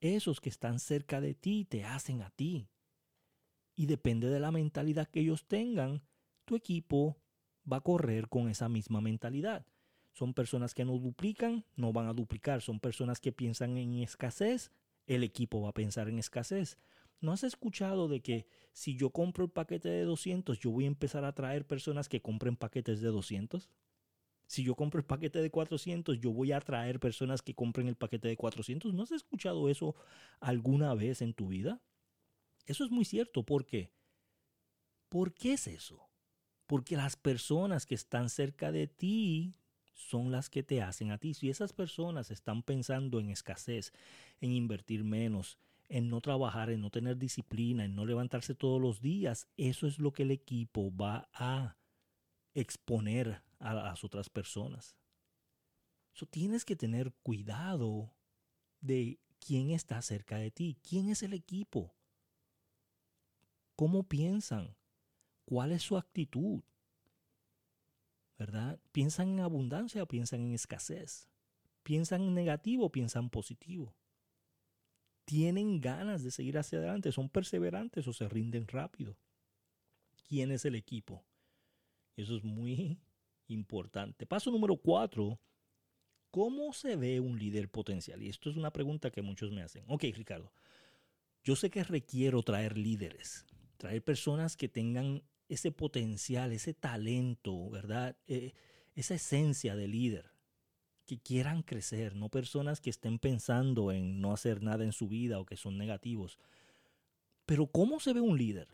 Esos 0.00 0.40
que 0.40 0.48
están 0.48 0.78
cerca 0.80 1.20
de 1.20 1.34
ti 1.34 1.64
te 1.64 1.84
hacen 1.84 2.22
a 2.22 2.30
ti. 2.30 2.68
Y 3.76 3.86
depende 3.86 4.28
de 4.28 4.40
la 4.40 4.50
mentalidad 4.50 5.08
que 5.08 5.20
ellos 5.20 5.46
tengan, 5.46 6.02
tu 6.44 6.56
equipo 6.56 7.18
va 7.70 7.78
a 7.78 7.82
correr 7.82 8.28
con 8.28 8.48
esa 8.48 8.68
misma 8.68 9.00
mentalidad. 9.00 9.66
Son 10.12 10.34
personas 10.34 10.74
que 10.74 10.84
no 10.84 10.98
duplican, 10.98 11.64
no 11.76 11.92
van 11.92 12.08
a 12.08 12.12
duplicar. 12.14 12.62
Son 12.62 12.80
personas 12.80 13.20
que 13.20 13.32
piensan 13.32 13.76
en 13.76 13.94
escasez, 13.94 14.72
el 15.06 15.22
equipo 15.22 15.60
va 15.60 15.70
a 15.70 15.74
pensar 15.74 16.08
en 16.08 16.18
escasez. 16.18 16.78
¿No 17.20 17.32
has 17.32 17.44
escuchado 17.44 18.08
de 18.08 18.20
que 18.20 18.46
si 18.72 18.96
yo 18.96 19.10
compro 19.10 19.44
el 19.44 19.50
paquete 19.50 19.88
de 19.88 20.04
200, 20.04 20.58
yo 20.58 20.70
voy 20.70 20.84
a 20.84 20.88
empezar 20.88 21.24
a 21.24 21.34
traer 21.34 21.66
personas 21.66 22.08
que 22.08 22.22
compren 22.22 22.56
paquetes 22.56 23.00
de 23.00 23.08
200? 23.08 23.70
Si 24.50 24.64
yo 24.64 24.74
compro 24.74 24.98
el 24.98 25.06
paquete 25.06 25.40
de 25.40 25.48
400, 25.48 26.18
yo 26.18 26.32
voy 26.32 26.50
a 26.50 26.56
atraer 26.56 26.98
personas 26.98 27.40
que 27.40 27.54
compren 27.54 27.86
el 27.86 27.94
paquete 27.94 28.26
de 28.26 28.36
400. 28.36 28.92
¿No 28.92 29.04
has 29.04 29.12
escuchado 29.12 29.68
eso 29.68 29.94
alguna 30.40 30.92
vez 30.94 31.22
en 31.22 31.34
tu 31.34 31.46
vida? 31.46 31.80
Eso 32.66 32.84
es 32.84 32.90
muy 32.90 33.04
cierto. 33.04 33.44
¿Por 33.44 33.64
qué? 33.64 33.92
¿Por 35.08 35.34
qué 35.34 35.52
es 35.52 35.68
eso? 35.68 36.10
Porque 36.66 36.96
las 36.96 37.14
personas 37.14 37.86
que 37.86 37.94
están 37.94 38.28
cerca 38.28 38.72
de 38.72 38.88
ti 38.88 39.54
son 39.94 40.32
las 40.32 40.50
que 40.50 40.64
te 40.64 40.82
hacen 40.82 41.12
a 41.12 41.18
ti. 41.18 41.32
Si 41.32 41.48
esas 41.48 41.72
personas 41.72 42.32
están 42.32 42.64
pensando 42.64 43.20
en 43.20 43.30
escasez, 43.30 43.92
en 44.40 44.50
invertir 44.50 45.04
menos, 45.04 45.60
en 45.88 46.10
no 46.10 46.20
trabajar, 46.20 46.70
en 46.70 46.80
no 46.80 46.90
tener 46.90 47.18
disciplina, 47.18 47.84
en 47.84 47.94
no 47.94 48.04
levantarse 48.04 48.56
todos 48.56 48.82
los 48.82 49.00
días, 49.00 49.46
eso 49.56 49.86
es 49.86 50.00
lo 50.00 50.12
que 50.12 50.24
el 50.24 50.32
equipo 50.32 50.92
va 50.96 51.28
a 51.34 51.76
exponer 52.52 53.48
a 53.60 53.72
las 53.72 54.02
otras 54.02 54.28
personas. 54.28 54.96
So, 56.12 56.26
tienes 56.26 56.64
que 56.64 56.76
tener 56.76 57.12
cuidado 57.22 58.12
de 58.80 59.20
quién 59.38 59.70
está 59.70 60.02
cerca 60.02 60.36
de 60.36 60.50
ti, 60.50 60.76
quién 60.82 61.08
es 61.08 61.22
el 61.22 61.32
equipo, 61.32 61.94
cómo 63.76 64.02
piensan, 64.02 64.76
cuál 65.44 65.72
es 65.72 65.82
su 65.82 65.96
actitud. 65.96 66.62
¿verdad? 68.40 68.80
¿Piensan 68.92 69.28
en 69.28 69.40
abundancia 69.40 70.02
o 70.02 70.08
piensan 70.08 70.40
en 70.40 70.54
escasez? 70.54 71.28
¿Piensan 71.82 72.22
en 72.22 72.32
negativo 72.32 72.86
o 72.86 72.90
piensan 72.90 73.28
positivo? 73.28 73.94
¿Tienen 75.26 75.78
ganas 75.82 76.22
de 76.22 76.30
seguir 76.30 76.56
hacia 76.56 76.78
adelante? 76.78 77.12
¿Son 77.12 77.28
perseverantes 77.28 78.08
o 78.08 78.14
se 78.14 78.26
rinden 78.30 78.66
rápido? 78.66 79.18
¿Quién 80.26 80.52
es 80.52 80.64
el 80.64 80.74
equipo? 80.74 81.22
Eso 82.16 82.34
es 82.34 82.42
muy 82.42 82.98
importante. 83.50 84.26
Paso 84.26 84.50
número 84.50 84.76
cuatro. 84.76 85.38
¿Cómo 86.30 86.72
se 86.72 86.96
ve 86.96 87.18
un 87.20 87.38
líder 87.38 87.68
potencial? 87.68 88.22
Y 88.22 88.28
esto 88.28 88.50
es 88.50 88.56
una 88.56 88.72
pregunta 88.72 89.10
que 89.10 89.22
muchos 89.22 89.50
me 89.50 89.62
hacen. 89.62 89.84
Ok, 89.88 90.04
Ricardo. 90.14 90.52
Yo 91.42 91.56
sé 91.56 91.70
que 91.70 91.82
requiero 91.82 92.42
traer 92.42 92.76
líderes, 92.76 93.46
traer 93.78 94.04
personas 94.04 94.56
que 94.56 94.68
tengan 94.68 95.22
ese 95.48 95.72
potencial, 95.72 96.52
ese 96.52 96.74
talento, 96.74 97.68
¿verdad? 97.70 98.16
Eh, 98.26 98.52
esa 98.94 99.14
esencia 99.14 99.74
de 99.74 99.88
líder, 99.88 100.30
que 101.06 101.18
quieran 101.18 101.62
crecer, 101.62 102.14
no 102.14 102.28
personas 102.28 102.80
que 102.80 102.90
estén 102.90 103.18
pensando 103.18 103.90
en 103.90 104.20
no 104.20 104.32
hacer 104.32 104.62
nada 104.62 104.84
en 104.84 104.92
su 104.92 105.08
vida 105.08 105.40
o 105.40 105.46
que 105.46 105.56
son 105.56 105.76
negativos. 105.76 106.38
Pero 107.46 107.66
¿cómo 107.66 107.98
se 107.98 108.12
ve 108.12 108.20
un 108.20 108.38
líder? 108.38 108.68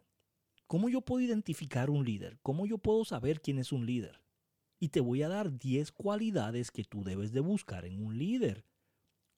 ¿Cómo 0.67 0.89
yo 0.89 1.01
puedo 1.01 1.23
identificar 1.23 1.89
un 1.89 2.05
líder? 2.05 2.39
¿Cómo 2.43 2.67
yo 2.67 2.77
puedo 2.77 3.05
saber 3.05 3.41
quién 3.41 3.59
es 3.59 3.73
un 3.73 3.87
líder? 3.87 4.21
Y 4.79 4.89
te 4.91 5.01
voy 5.01 5.23
a 5.23 5.29
dar 5.29 5.57
10 5.57 5.93
cualidades 5.93 6.71
que 6.71 6.85
tú 6.85 7.03
debes 7.03 7.33
de 7.33 7.41
buscar 7.41 7.85
en 7.85 8.05
un 8.05 8.19
líder. 8.19 8.65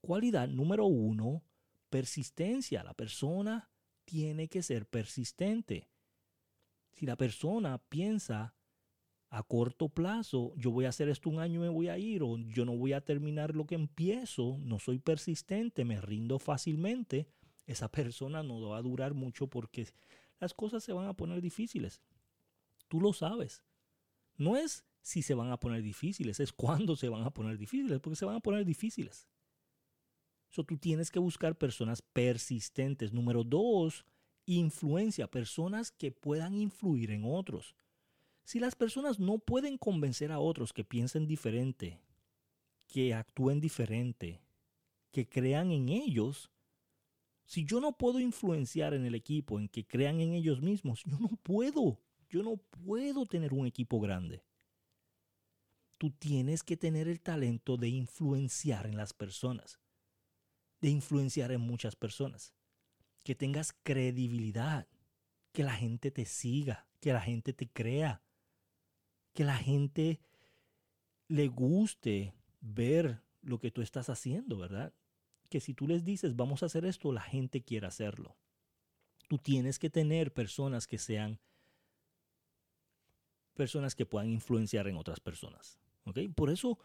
Cualidad 0.00 0.48
número 0.48 0.86
uno, 0.86 1.44
persistencia. 1.90 2.82
La 2.82 2.94
persona 2.94 3.70
tiene 4.04 4.48
que 4.48 4.62
ser 4.62 4.86
persistente. 4.86 5.88
Si 6.92 7.06
la 7.06 7.16
persona 7.16 7.78
piensa 7.78 8.54
a 9.30 9.42
corto 9.42 9.88
plazo, 9.88 10.54
yo 10.56 10.70
voy 10.70 10.86
a 10.86 10.88
hacer 10.88 11.08
esto 11.08 11.28
un 11.28 11.38
año 11.38 11.60
y 11.60 11.64
me 11.64 11.68
voy 11.68 11.88
a 11.88 11.98
ir, 11.98 12.22
o 12.22 12.38
yo 12.38 12.64
no 12.64 12.76
voy 12.76 12.94
a 12.94 13.04
terminar 13.04 13.54
lo 13.54 13.66
que 13.66 13.74
empiezo, 13.74 14.56
no 14.60 14.78
soy 14.78 14.98
persistente, 14.98 15.84
me 15.84 16.00
rindo 16.00 16.38
fácilmente, 16.38 17.28
esa 17.66 17.90
persona 17.90 18.42
no 18.42 18.60
va 18.70 18.78
a 18.78 18.82
durar 18.82 19.12
mucho 19.12 19.46
porque 19.46 19.86
las 20.40 20.54
cosas 20.54 20.82
se 20.82 20.94
van 20.94 21.06
a 21.06 21.14
poner 21.14 21.42
difíciles. 21.42 22.00
Tú 22.88 23.00
lo 23.00 23.12
sabes. 23.12 23.62
No 24.36 24.56
es 24.56 24.86
si 25.08 25.22
se 25.22 25.32
van 25.32 25.50
a 25.50 25.58
poner 25.58 25.82
difíciles, 25.82 26.38
es 26.38 26.52
cuándo 26.52 26.94
se 26.94 27.08
van 27.08 27.22
a 27.22 27.30
poner 27.30 27.56
difíciles, 27.56 27.98
porque 27.98 28.14
se 28.16 28.26
van 28.26 28.36
a 28.36 28.40
poner 28.40 28.66
difíciles. 28.66 29.26
So, 30.50 30.64
tú 30.64 30.76
tienes 30.76 31.10
que 31.10 31.18
buscar 31.18 31.56
personas 31.56 32.02
persistentes. 32.02 33.14
Número 33.14 33.42
dos, 33.42 34.04
influencia, 34.44 35.30
personas 35.30 35.90
que 35.90 36.12
puedan 36.12 36.52
influir 36.52 37.10
en 37.10 37.22
otros. 37.24 37.74
Si 38.44 38.60
las 38.60 38.74
personas 38.74 39.18
no 39.18 39.38
pueden 39.38 39.78
convencer 39.78 40.30
a 40.30 40.40
otros 40.40 40.74
que 40.74 40.84
piensen 40.84 41.26
diferente, 41.26 42.02
que 42.86 43.14
actúen 43.14 43.60
diferente, 43.60 44.42
que 45.10 45.26
crean 45.26 45.70
en 45.70 45.88
ellos, 45.88 46.50
si 47.46 47.64
yo 47.64 47.80
no 47.80 47.96
puedo 47.96 48.20
influenciar 48.20 48.92
en 48.92 49.06
el 49.06 49.14
equipo, 49.14 49.58
en 49.58 49.68
que 49.68 49.86
crean 49.86 50.20
en 50.20 50.34
ellos 50.34 50.60
mismos, 50.60 51.02
yo 51.06 51.18
no 51.18 51.28
puedo, 51.42 51.98
yo 52.28 52.42
no 52.42 52.58
puedo 52.58 53.24
tener 53.24 53.54
un 53.54 53.66
equipo 53.66 54.00
grande. 54.00 54.42
Tú 55.98 56.10
tienes 56.10 56.62
que 56.62 56.76
tener 56.76 57.08
el 57.08 57.20
talento 57.20 57.76
de 57.76 57.88
influenciar 57.88 58.86
en 58.86 58.96
las 58.96 59.12
personas, 59.12 59.80
de 60.80 60.90
influenciar 60.90 61.50
en 61.52 61.60
muchas 61.60 61.96
personas 61.96 62.54
que 63.24 63.34
tengas 63.34 63.74
credibilidad, 63.82 64.86
que 65.52 65.62
la 65.64 65.74
gente 65.74 66.10
te 66.10 66.24
siga, 66.24 66.86
que 67.00 67.12
la 67.12 67.20
gente 67.20 67.52
te 67.52 67.68
crea, 67.68 68.22
que 69.34 69.44
la 69.44 69.56
gente 69.56 70.20
le 71.26 71.48
guste 71.48 72.32
ver 72.60 73.20
lo 73.42 73.58
que 73.58 73.70
tú 73.70 73.82
estás 73.82 74.08
haciendo, 74.08 74.56
¿verdad? 74.56 74.94
Que 75.48 75.60
si 75.60 75.74
tú 75.74 75.86
les 75.86 76.04
dices, 76.04 76.36
vamos 76.36 76.62
a 76.62 76.66
hacer 76.66 76.84
esto, 76.84 77.12
la 77.12 77.20
gente 77.20 77.62
quiere 77.62 77.86
hacerlo. 77.86 78.36
Tú 79.28 79.38
tienes 79.38 79.78
que 79.78 79.90
tener 79.90 80.32
personas 80.32 80.86
que 80.86 80.98
sean 80.98 81.38
personas 83.54 83.94
que 83.94 84.06
puedan 84.06 84.30
influenciar 84.30 84.88
en 84.88 84.96
otras 84.96 85.20
personas. 85.20 85.78
¿Ok? 86.08 86.18
Por 86.34 86.50
eso 86.50 86.78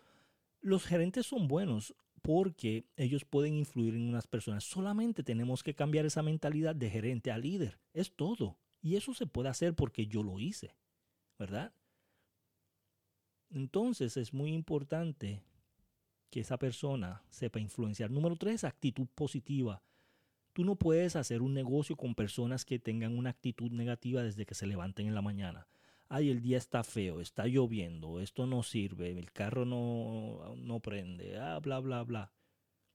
los 0.61 0.85
gerentes 0.85 1.25
son 1.25 1.47
buenos 1.47 1.95
porque 2.21 2.85
ellos 2.95 3.25
pueden 3.25 3.53
influir 3.53 3.95
en 3.95 4.07
unas 4.07 4.27
personas. 4.27 4.63
Solamente 4.63 5.23
tenemos 5.23 5.61
que 5.61 5.75
cambiar 5.75 6.05
esa 6.05 6.23
mentalidad 6.23 6.73
de 6.75 6.89
gerente 6.89 7.31
a 7.31 7.37
líder. 7.37 7.79
Es 7.93 8.15
todo. 8.15 8.57
Y 8.81 8.95
eso 8.95 9.13
se 9.13 9.27
puede 9.27 9.49
hacer 9.49 9.73
porque 9.75 10.07
yo 10.07 10.23
lo 10.23 10.39
hice, 10.39 10.73
¿verdad? 11.37 11.73
Entonces 13.49 14.17
es 14.17 14.33
muy 14.33 14.53
importante 14.53 15.43
que 16.29 16.39
esa 16.39 16.57
persona 16.57 17.23
sepa 17.29 17.59
influenciar. 17.59 18.09
Número 18.09 18.35
tres, 18.35 18.63
actitud 18.63 19.07
positiva. 19.13 19.83
Tú 20.53 20.63
no 20.63 20.75
puedes 20.75 21.15
hacer 21.15 21.41
un 21.41 21.53
negocio 21.53 21.95
con 21.95 22.15
personas 22.15 22.63
que 22.65 22.79
tengan 22.79 23.17
una 23.17 23.31
actitud 23.31 23.71
negativa 23.71 24.23
desde 24.23 24.45
que 24.45 24.55
se 24.55 24.67
levanten 24.67 25.07
en 25.07 25.15
la 25.15 25.21
mañana 25.21 25.67
ay, 26.13 26.29
el 26.29 26.41
día 26.41 26.59
está 26.59 26.83
feo, 26.83 27.21
está 27.21 27.47
lloviendo, 27.47 28.19
esto 28.19 28.45
no 28.45 28.61
sirve, 28.61 29.17
el 29.17 29.31
carro 29.31 29.65
no, 29.65 30.55
no 30.57 30.79
prende, 30.79 31.39
ah, 31.39 31.59
bla, 31.59 31.79
bla, 31.79 32.03
bla. 32.03 32.31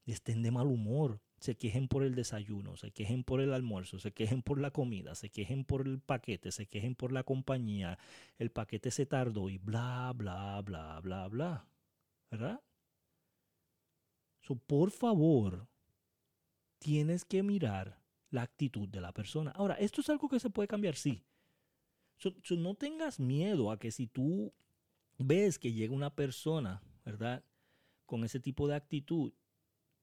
Estén 0.05 0.41
de 0.41 0.51
mal 0.51 0.67
humor, 0.67 1.19
se 1.41 1.57
quejen 1.57 1.89
por 1.89 2.03
el 2.03 2.15
desayuno, 2.15 2.77
se 2.77 2.91
quejen 2.91 3.25
por 3.25 3.41
el 3.41 3.53
almuerzo, 3.53 3.99
se 3.99 4.13
quejen 4.13 4.41
por 4.41 4.61
la 4.61 4.71
comida, 4.71 5.15
se 5.15 5.29
quejen 5.29 5.65
por 5.65 5.85
el 5.85 5.99
paquete, 5.99 6.53
se 6.53 6.67
quejen 6.67 6.95
por 6.95 7.11
la 7.11 7.23
compañía, 7.23 7.99
el 8.37 8.51
paquete 8.51 8.89
se 8.89 9.05
tardó 9.05 9.49
y 9.49 9.57
bla, 9.57 10.13
bla, 10.15 10.61
bla, 10.61 11.01
bla, 11.01 11.27
bla. 11.27 11.67
¿Verdad? 12.31 12.61
So, 14.39 14.55
por 14.55 14.91
favor, 14.91 15.67
tienes 16.79 17.25
que 17.25 17.43
mirar 17.43 18.01
la 18.29 18.43
actitud 18.43 18.87
de 18.87 19.01
la 19.01 19.11
persona. 19.11 19.51
Ahora, 19.51 19.75
¿esto 19.75 19.99
es 19.99 20.09
algo 20.09 20.29
que 20.29 20.39
se 20.39 20.49
puede 20.49 20.69
cambiar? 20.69 20.95
Sí 20.95 21.25
no 22.57 22.75
tengas 22.75 23.19
miedo 23.19 23.71
a 23.71 23.79
que 23.79 23.91
si 23.91 24.07
tú 24.07 24.53
ves 25.17 25.59
que 25.59 25.73
llega 25.73 25.93
una 25.93 26.15
persona, 26.15 26.81
¿verdad? 27.05 27.43
Con 28.05 28.23
ese 28.23 28.39
tipo 28.39 28.67
de 28.67 28.75
actitud, 28.75 29.33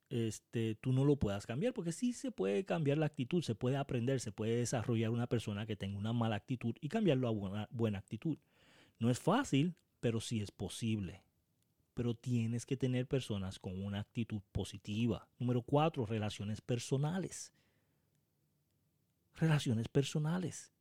este, 0.08 0.76
tú 0.76 0.92
no 0.92 1.04
lo 1.04 1.16
puedas 1.16 1.46
cambiar, 1.46 1.73
porque 1.73 1.92
sí 1.92 2.12
se 2.12 2.30
puede 2.30 2.64
cambiar 2.64 2.99
la 2.99 3.06
actitud, 3.06 3.42
se 3.42 3.54
puede 3.54 3.76
aprender, 3.76 4.20
se 4.20 4.32
puede 4.32 4.56
desarrollar 4.56 5.11
una 5.11 5.26
persona 5.26 5.66
que 5.66 5.76
tenga 5.76 5.99
una 5.99 6.12
mala 6.12 6.37
actitud 6.37 6.75
y 6.80 6.88
cambiarlo 6.88 7.28
a 7.28 7.32
una 7.32 7.68
buena 7.70 7.99
actitud. 7.99 8.38
No 8.99 9.11
es 9.11 9.18
fácil, 9.18 9.75
pero 10.00 10.20
sí 10.20 10.40
es 10.40 10.50
posible. 10.50 11.23
Pero 11.94 12.14
tienes 12.14 12.66
que 12.66 12.76
tener 12.76 13.06
personas 13.06 13.58
con 13.58 13.82
una 13.82 14.00
actitud 14.00 14.40
positiva. 14.52 15.28
Número 15.38 15.62
cuatro, 15.62 16.06
relaciones 16.06 16.61
personales. 16.61 17.52
Relaciones 19.35 19.88
personales. 19.88 20.73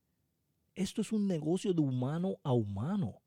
Esto 0.75 1.01
es 1.01 1.11
un 1.11 1.27
negocio 1.27 1.73
de 1.73 1.81
humano 1.81 2.37
a 2.43 2.51
humano. 2.51 3.21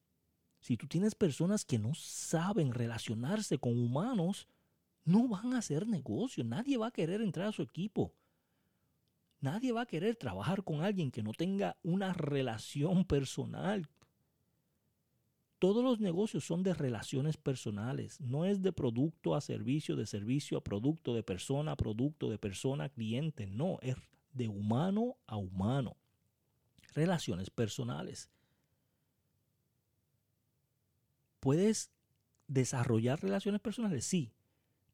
Si 0.60 0.76
tú 0.76 0.86
tienes 0.86 1.14
personas 1.14 1.64
que 1.64 1.78
no 1.78 1.94
saben 1.94 2.72
relacionarse 2.72 3.58
con 3.58 3.78
humanos, 3.78 4.46
no 5.04 5.28
van 5.28 5.54
a 5.54 5.58
hacer 5.58 5.86
negocio. 5.86 6.44
Nadie 6.44 6.76
va 6.76 6.88
a 6.88 6.92
querer 6.92 7.22
entrar 7.22 7.48
a 7.48 7.52
su 7.52 7.62
equipo. 7.62 8.12
Nadie 9.40 9.72
va 9.72 9.82
a 9.82 9.86
querer 9.86 10.16
trabajar 10.16 10.64
con 10.64 10.82
alguien 10.82 11.10
que 11.10 11.22
no 11.22 11.32
tenga 11.32 11.76
una 11.82 12.12
relación 12.12 13.04
personal. 13.04 13.88
Todos 15.58 15.82
los 15.82 16.00
negocios 16.00 16.44
son 16.44 16.62
de 16.62 16.74
relaciones 16.74 17.36
personales, 17.36 18.20
no 18.20 18.44
es 18.44 18.62
de 18.62 18.72
producto 18.72 19.34
a 19.34 19.40
servicio, 19.40 19.96
de 19.96 20.06
servicio 20.06 20.58
a 20.58 20.62
producto, 20.62 21.14
de 21.14 21.24
persona 21.24 21.72
a 21.72 21.76
producto, 21.76 22.30
de 22.30 22.38
persona 22.38 22.84
a 22.84 22.88
cliente, 22.88 23.46
no, 23.46 23.78
es 23.82 23.96
de 24.32 24.48
humano 24.48 25.16
a 25.26 25.36
humano. 25.36 25.96
Relaciones 26.94 27.50
personales. 27.50 28.30
¿Puedes 31.40 31.90
desarrollar 32.46 33.20
relaciones 33.22 33.60
personales? 33.60 34.04
Sí. 34.04 34.32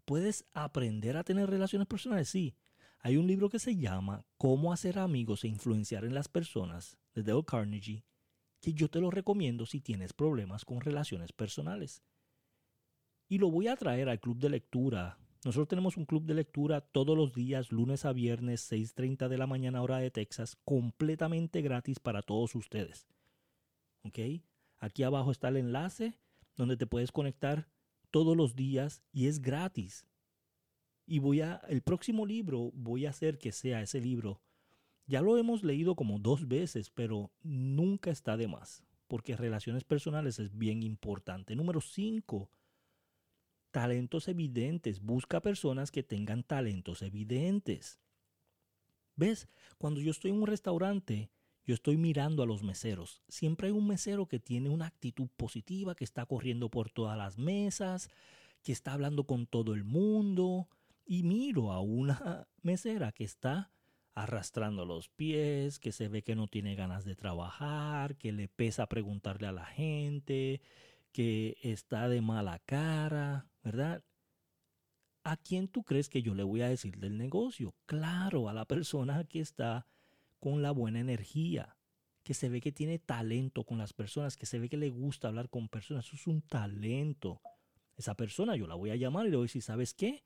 ¿Puedes 0.04 0.44
aprender 0.52 1.16
a 1.16 1.24
tener 1.24 1.48
relaciones 1.48 1.88
personales? 1.88 2.28
Sí. 2.28 2.54
Hay 3.00 3.16
un 3.16 3.26
libro 3.26 3.48
que 3.48 3.58
se 3.58 3.76
llama 3.76 4.24
Cómo 4.36 4.72
hacer 4.72 4.98
amigos 4.98 5.44
e 5.44 5.48
influenciar 5.48 6.04
en 6.04 6.14
las 6.14 6.28
personas 6.28 6.98
de 7.14 7.22
Dale 7.22 7.44
Carnegie 7.44 8.04
que 8.64 8.72
yo 8.72 8.88
te 8.88 8.98
lo 8.98 9.10
recomiendo 9.10 9.66
si 9.66 9.82
tienes 9.82 10.14
problemas 10.14 10.64
con 10.64 10.80
relaciones 10.80 11.32
personales. 11.32 12.02
Y 13.28 13.36
lo 13.36 13.50
voy 13.50 13.68
a 13.68 13.76
traer 13.76 14.08
al 14.08 14.20
club 14.20 14.38
de 14.38 14.48
lectura. 14.48 15.18
Nosotros 15.44 15.68
tenemos 15.68 15.96
un 15.96 16.06
club 16.06 16.24
de 16.24 16.34
lectura 16.34 16.80
todos 16.80 17.16
los 17.16 17.34
días, 17.34 17.70
lunes 17.70 18.04
a 18.04 18.12
viernes, 18.12 18.70
6.30 18.70 19.28
de 19.28 19.38
la 19.38 19.46
mañana 19.46 19.82
hora 19.82 19.98
de 19.98 20.10
Texas, 20.10 20.56
completamente 20.64 21.60
gratis 21.60 22.00
para 22.00 22.22
todos 22.22 22.54
ustedes. 22.54 23.06
¿Ok? 24.02 24.18
Aquí 24.78 25.02
abajo 25.02 25.30
está 25.30 25.48
el 25.48 25.58
enlace 25.58 26.18
donde 26.56 26.76
te 26.76 26.86
puedes 26.86 27.12
conectar 27.12 27.68
todos 28.10 28.36
los 28.36 28.54
días 28.56 29.02
y 29.12 29.26
es 29.26 29.40
gratis. 29.40 30.06
Y 31.06 31.18
voy 31.18 31.42
a, 31.42 31.60
el 31.68 31.82
próximo 31.82 32.24
libro 32.24 32.70
voy 32.72 33.06
a 33.06 33.10
hacer 33.10 33.38
que 33.38 33.52
sea 33.52 33.82
ese 33.82 34.00
libro 34.00 34.40
ya 35.06 35.20
lo 35.20 35.36
hemos 35.36 35.62
leído 35.62 35.96
como 35.96 36.18
dos 36.18 36.48
veces, 36.48 36.90
pero 36.90 37.30
nunca 37.42 38.10
está 38.10 38.36
de 38.36 38.48
más, 38.48 38.82
porque 39.06 39.36
relaciones 39.36 39.84
personales 39.84 40.38
es 40.38 40.56
bien 40.56 40.82
importante. 40.82 41.54
Número 41.54 41.80
cinco, 41.80 42.50
talentos 43.74 44.28
evidentes. 44.28 45.00
Busca 45.00 45.42
personas 45.42 45.90
que 45.90 46.04
tengan 46.04 46.44
talentos 46.44 47.02
evidentes. 47.02 47.98
¿Ves? 49.16 49.48
Cuando 49.78 50.00
yo 50.00 50.12
estoy 50.12 50.30
en 50.30 50.36
un 50.36 50.46
restaurante, 50.46 51.32
yo 51.64 51.74
estoy 51.74 51.96
mirando 51.96 52.44
a 52.44 52.46
los 52.46 52.62
meseros. 52.62 53.24
Siempre 53.28 53.66
hay 53.66 53.72
un 53.72 53.88
mesero 53.88 54.26
que 54.26 54.38
tiene 54.38 54.68
una 54.68 54.86
actitud 54.86 55.26
positiva, 55.36 55.96
que 55.96 56.04
está 56.04 56.24
corriendo 56.24 56.70
por 56.70 56.88
todas 56.88 57.18
las 57.18 57.36
mesas, 57.36 58.10
que 58.62 58.70
está 58.70 58.92
hablando 58.92 59.24
con 59.24 59.48
todo 59.48 59.74
el 59.74 59.82
mundo. 59.82 60.68
Y 61.04 61.24
miro 61.24 61.72
a 61.72 61.80
una 61.80 62.46
mesera 62.62 63.10
que 63.10 63.24
está 63.24 63.72
arrastrando 64.14 64.86
los 64.86 65.08
pies, 65.08 65.80
que 65.80 65.90
se 65.90 66.06
ve 66.06 66.22
que 66.22 66.36
no 66.36 66.46
tiene 66.46 66.76
ganas 66.76 67.04
de 67.04 67.16
trabajar, 67.16 68.14
que 68.14 68.30
le 68.30 68.46
pesa 68.46 68.86
preguntarle 68.86 69.48
a 69.48 69.52
la 69.52 69.66
gente, 69.66 70.60
que 71.10 71.56
está 71.60 72.08
de 72.08 72.20
mala 72.20 72.60
cara, 72.60 73.48
¿verdad? 73.64 74.04
¿A 75.24 75.38
quién 75.38 75.68
tú 75.68 75.82
crees 75.82 76.10
que 76.10 76.22
yo 76.22 76.34
le 76.34 76.42
voy 76.42 76.60
a 76.60 76.68
decir 76.68 76.98
del 76.98 77.16
negocio? 77.16 77.74
Claro, 77.86 78.48
a 78.48 78.52
la 78.52 78.66
persona 78.66 79.24
que 79.24 79.40
está 79.40 79.86
con 80.38 80.60
la 80.60 80.70
buena 80.70 81.00
energía, 81.00 81.78
que 82.22 82.34
se 82.34 82.50
ve 82.50 82.60
que 82.60 82.72
tiene 82.72 82.98
talento 82.98 83.64
con 83.64 83.78
las 83.78 83.94
personas, 83.94 84.36
que 84.36 84.44
se 84.44 84.58
ve 84.58 84.68
que 84.68 84.76
le 84.76 84.90
gusta 84.90 85.28
hablar 85.28 85.48
con 85.48 85.68
personas. 85.68 86.06
Eso 86.06 86.16
es 86.16 86.26
un 86.26 86.42
talento. 86.42 87.40
Esa 87.96 88.14
persona 88.14 88.54
yo 88.54 88.66
la 88.66 88.74
voy 88.74 88.90
a 88.90 88.96
llamar 88.96 89.26
y 89.26 89.30
le 89.30 89.36
voy 89.36 89.44
a 89.44 89.48
decir, 89.48 89.62
¿sabes 89.62 89.94
qué? 89.94 90.24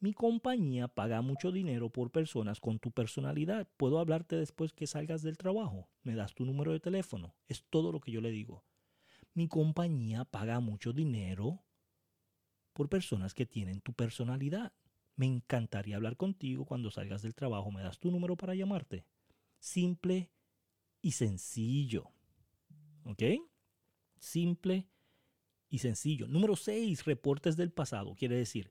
Mi 0.00 0.12
compañía 0.12 0.88
paga 0.88 1.22
mucho 1.22 1.50
dinero 1.50 1.88
por 1.88 2.10
personas 2.10 2.60
con 2.60 2.78
tu 2.78 2.90
personalidad. 2.90 3.66
Puedo 3.78 3.98
hablarte 3.98 4.36
después 4.36 4.74
que 4.74 4.86
salgas 4.86 5.22
del 5.22 5.38
trabajo. 5.38 5.88
Me 6.02 6.14
das 6.14 6.34
tu 6.34 6.44
número 6.44 6.72
de 6.72 6.80
teléfono. 6.80 7.34
Es 7.48 7.64
todo 7.70 7.90
lo 7.92 8.00
que 8.00 8.12
yo 8.12 8.20
le 8.20 8.30
digo. 8.30 8.64
Mi 9.32 9.48
compañía 9.48 10.26
paga 10.26 10.60
mucho 10.60 10.92
dinero 10.92 11.64
por 12.74 12.90
personas 12.90 13.32
que 13.32 13.46
tienen 13.46 13.80
tu 13.80 13.94
personalidad. 13.94 14.72
Me 15.16 15.26
encantaría 15.26 15.96
hablar 15.96 16.16
contigo 16.16 16.66
cuando 16.66 16.90
salgas 16.90 17.22
del 17.22 17.34
trabajo. 17.34 17.70
¿Me 17.70 17.82
das 17.82 17.98
tu 17.98 18.10
número 18.10 18.36
para 18.36 18.54
llamarte? 18.54 19.06
Simple 19.58 20.30
y 21.00 21.12
sencillo. 21.12 22.10
¿Ok? 23.04 23.22
Simple 24.18 24.86
y 25.70 25.78
sencillo. 25.78 26.28
Número 26.28 26.56
6. 26.56 27.04
Reportes 27.04 27.56
del 27.56 27.70
pasado. 27.70 28.14
Quiere 28.14 28.36
decir, 28.36 28.70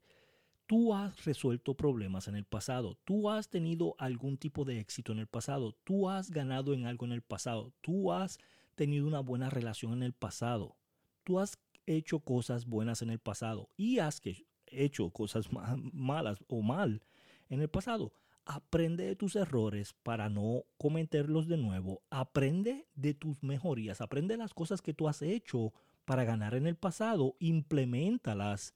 Tú 0.66 0.94
has 0.94 1.26
resuelto 1.26 1.76
problemas 1.76 2.30
en 2.30 2.36
el 2.36 2.46
pasado, 2.46 2.98
tú 3.04 3.30
has 3.30 3.50
tenido 3.50 3.96
algún 4.00 4.38
tipo 4.38 4.64
de 4.64 4.80
éxito 4.80 5.12
en 5.12 5.20
el 5.20 5.28
pasado, 5.28 5.76
tú 5.84 6.10
has 6.10 6.32
ganado 6.32 6.74
en 6.74 6.86
algo 6.86 7.06
en 7.06 7.12
el 7.12 7.22
pasado, 7.22 7.74
tú 7.82 8.14
has 8.14 8.40
tenido 8.76 9.06
una 9.06 9.20
buena 9.20 9.50
relación 9.50 9.92
en 9.92 10.04
el 10.04 10.14
pasado, 10.14 10.78
tú 11.26 11.40
has 11.40 11.60
hecho 11.86 12.20
cosas 12.20 12.66
buenas 12.66 13.02
en 13.02 13.10
el 13.10 13.20
pasado 13.20 13.70
y 13.78 14.00
has 14.00 14.22
hecho 14.68 15.10
cosas 15.12 15.50
malas 15.94 16.44
o 16.48 16.62
mal 16.62 17.04
en 17.50 17.62
el 17.62 17.70
pasado. 17.70 18.14
Aprende 18.46 19.06
de 19.06 19.16
tus 19.16 19.38
errores 19.38 19.94
para 19.94 20.30
no 20.30 20.66
cometerlos 20.78 21.48
de 21.48 21.58
nuevo. 21.58 22.04
Aprende 22.10 22.88
de 22.94 23.14
tus 23.14 23.42
mejorías. 23.42 24.02
Aprende 24.02 24.36
las 24.36 24.54
cosas 24.54 24.82
que 24.82 24.94
tú 24.94 25.08
has 25.08 25.22
hecho 25.22 25.74
para 26.04 26.26
ganar 26.26 26.54
en 26.56 26.68
el 26.68 26.76
pasado. 26.76 27.38
Implementalas 27.40 28.76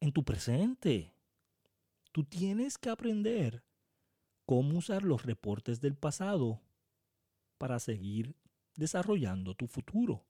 en 0.00 0.12
tu 0.12 0.24
presente. 0.24 1.14
Tú 2.12 2.22
tienes 2.22 2.78
que 2.78 2.90
aprender 2.90 3.64
cómo 4.46 4.78
usar 4.78 5.02
los 5.02 5.24
reportes 5.24 5.80
del 5.80 5.96
pasado 5.96 6.62
para 7.58 7.80
seguir 7.80 8.36
desarrollando 8.76 9.54
tu 9.54 9.66
futuro. 9.66 10.24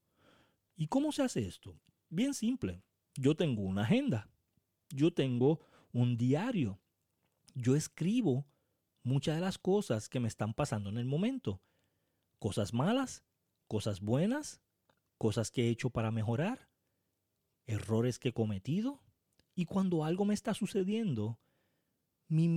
¿Y 0.75 0.87
cómo 0.87 1.11
se 1.11 1.23
hace 1.23 1.47
esto? 1.47 1.79
Bien 2.09 2.33
simple. 2.33 2.83
Yo 3.15 3.35
tengo 3.35 3.61
una 3.61 3.83
agenda. 3.83 4.29
Yo 4.89 5.13
tengo 5.13 5.59
un 5.93 6.17
diario. 6.17 6.79
Yo 7.53 7.75
escribo 7.75 8.45
muchas 9.03 9.35
de 9.35 9.41
las 9.41 9.57
cosas 9.57 10.09
que 10.09 10.19
me 10.19 10.27
están 10.27 10.53
pasando 10.53 10.89
en 10.89 10.97
el 10.97 11.05
momento. 11.05 11.61
Cosas 12.39 12.73
malas, 12.73 13.23
cosas 13.67 14.01
buenas, 14.01 14.61
cosas 15.17 15.49
que 15.49 15.63
he 15.63 15.69
hecho 15.69 15.89
para 15.89 16.11
mejorar, 16.11 16.69
errores 17.65 18.19
que 18.19 18.29
he 18.29 18.33
cometido, 18.33 19.01
y 19.55 19.65
cuando 19.65 20.03
algo 20.03 20.25
me 20.25 20.33
está 20.33 20.53
sucediendo, 20.53 21.39
mi, 22.27 22.49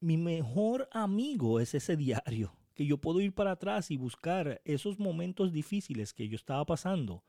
mi 0.00 0.16
mejor 0.18 0.88
amigo 0.92 1.60
es 1.60 1.74
ese 1.74 1.96
diario, 1.96 2.54
que 2.74 2.84
yo 2.84 2.98
puedo 2.98 3.20
ir 3.20 3.32
para 3.32 3.52
atrás 3.52 3.90
y 3.90 3.96
buscar 3.96 4.60
esos 4.66 4.98
momentos 4.98 5.52
difíciles 5.52 6.12
que 6.12 6.28
yo 6.28 6.36
estaba 6.36 6.66
pasando 6.66 7.24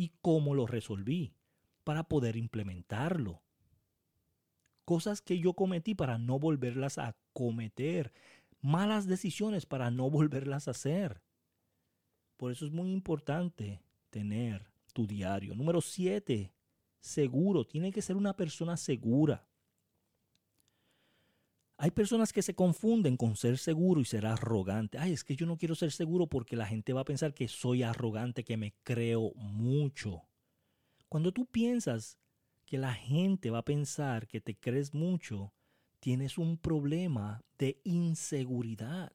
y 0.00 0.12
cómo 0.22 0.54
lo 0.54 0.66
resolví 0.66 1.34
para 1.84 2.04
poder 2.04 2.36
implementarlo. 2.36 3.42
Cosas 4.86 5.20
que 5.20 5.38
yo 5.38 5.52
cometí 5.52 5.94
para 5.94 6.16
no 6.16 6.38
volverlas 6.38 6.96
a 6.96 7.18
cometer. 7.34 8.10
Malas 8.62 9.06
decisiones 9.06 9.66
para 9.66 9.90
no 9.90 10.08
volverlas 10.10 10.68
a 10.68 10.70
hacer. 10.70 11.20
Por 12.38 12.50
eso 12.50 12.64
es 12.64 12.72
muy 12.72 12.92
importante 12.92 13.82
tener 14.08 14.72
tu 14.94 15.06
diario. 15.06 15.54
Número 15.54 15.82
7 15.82 16.50
seguro, 16.98 17.66
tiene 17.66 17.92
que 17.92 18.00
ser 18.00 18.16
una 18.16 18.34
persona 18.34 18.78
segura. 18.78 19.46
Hay 21.82 21.92
personas 21.92 22.34
que 22.34 22.42
se 22.42 22.54
confunden 22.54 23.16
con 23.16 23.36
ser 23.36 23.56
seguro 23.56 24.02
y 24.02 24.04
ser 24.04 24.26
arrogante. 24.26 24.98
Ay, 24.98 25.14
es 25.14 25.24
que 25.24 25.34
yo 25.34 25.46
no 25.46 25.56
quiero 25.56 25.74
ser 25.74 25.92
seguro 25.92 26.26
porque 26.26 26.54
la 26.54 26.66
gente 26.66 26.92
va 26.92 27.00
a 27.00 27.06
pensar 27.06 27.32
que 27.32 27.48
soy 27.48 27.82
arrogante, 27.82 28.44
que 28.44 28.58
me 28.58 28.74
creo 28.82 29.32
mucho. 29.36 30.28
Cuando 31.08 31.32
tú 31.32 31.46
piensas 31.46 32.18
que 32.66 32.76
la 32.76 32.92
gente 32.92 33.48
va 33.48 33.60
a 33.60 33.64
pensar 33.64 34.28
que 34.28 34.42
te 34.42 34.58
crees 34.58 34.92
mucho, 34.92 35.54
tienes 36.00 36.36
un 36.36 36.58
problema 36.58 37.42
de 37.56 37.80
inseguridad. 37.84 39.14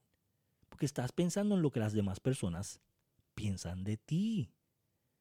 Porque 0.67 0.87
estás 0.87 1.11
pensando 1.11 1.53
en 1.53 1.61
lo 1.61 1.69
que 1.69 1.79
las 1.79 1.93
demás 1.93 2.19
personas 2.19 2.81
piensan 3.35 3.83
de 3.83 3.97
ti. 3.97 4.55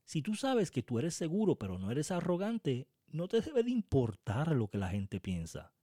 Si 0.06 0.22
tú 0.22 0.34
sabes 0.34 0.70
que 0.70 0.82
tú 0.82 0.98
eres 0.98 1.12
seguro 1.12 1.58
pero 1.58 1.78
no 1.78 1.90
eres 1.90 2.10
arrogante, 2.10 2.88
no 3.08 3.28
te 3.28 3.42
debe 3.42 3.62
de 3.62 3.70
importar 3.70 4.56
lo 4.56 4.68
que 4.68 4.78
la 4.78 4.88
gente 4.88 5.20
piensa. 5.20 5.74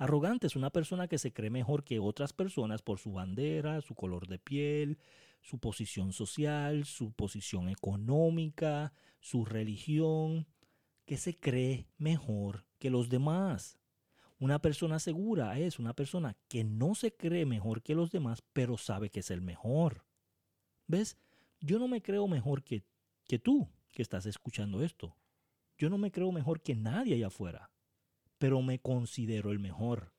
Arrogante 0.00 0.46
es 0.46 0.56
una 0.56 0.70
persona 0.70 1.08
que 1.08 1.18
se 1.18 1.30
cree 1.34 1.50
mejor 1.50 1.84
que 1.84 1.98
otras 1.98 2.32
personas 2.32 2.80
por 2.80 2.98
su 2.98 3.12
bandera, 3.12 3.82
su 3.82 3.94
color 3.94 4.28
de 4.28 4.38
piel, 4.38 4.98
su 5.42 5.58
posición 5.58 6.14
social, 6.14 6.86
su 6.86 7.12
posición 7.12 7.68
económica, 7.68 8.94
su 9.20 9.44
religión, 9.44 10.46
que 11.04 11.18
se 11.18 11.38
cree 11.38 11.86
mejor 11.98 12.64
que 12.78 12.88
los 12.88 13.10
demás. 13.10 13.78
Una 14.38 14.58
persona 14.58 15.00
segura 15.00 15.58
es 15.58 15.78
una 15.78 15.92
persona 15.92 16.34
que 16.48 16.64
no 16.64 16.94
se 16.94 17.14
cree 17.14 17.44
mejor 17.44 17.82
que 17.82 17.94
los 17.94 18.10
demás, 18.10 18.42
pero 18.54 18.78
sabe 18.78 19.10
que 19.10 19.20
es 19.20 19.30
el 19.30 19.42
mejor. 19.42 20.06
¿Ves? 20.86 21.18
Yo 21.60 21.78
no 21.78 21.88
me 21.88 22.00
creo 22.00 22.26
mejor 22.26 22.64
que 22.64 22.84
que 23.28 23.38
tú 23.38 23.68
que 23.92 24.00
estás 24.00 24.24
escuchando 24.24 24.82
esto. 24.82 25.14
Yo 25.76 25.90
no 25.90 25.98
me 25.98 26.10
creo 26.10 26.32
mejor 26.32 26.62
que 26.62 26.74
nadie 26.74 27.16
allá 27.16 27.26
afuera, 27.26 27.69
pero 28.40 28.62
me 28.62 28.78
considero 28.78 29.52
el 29.52 29.58
mejor. 29.58 30.14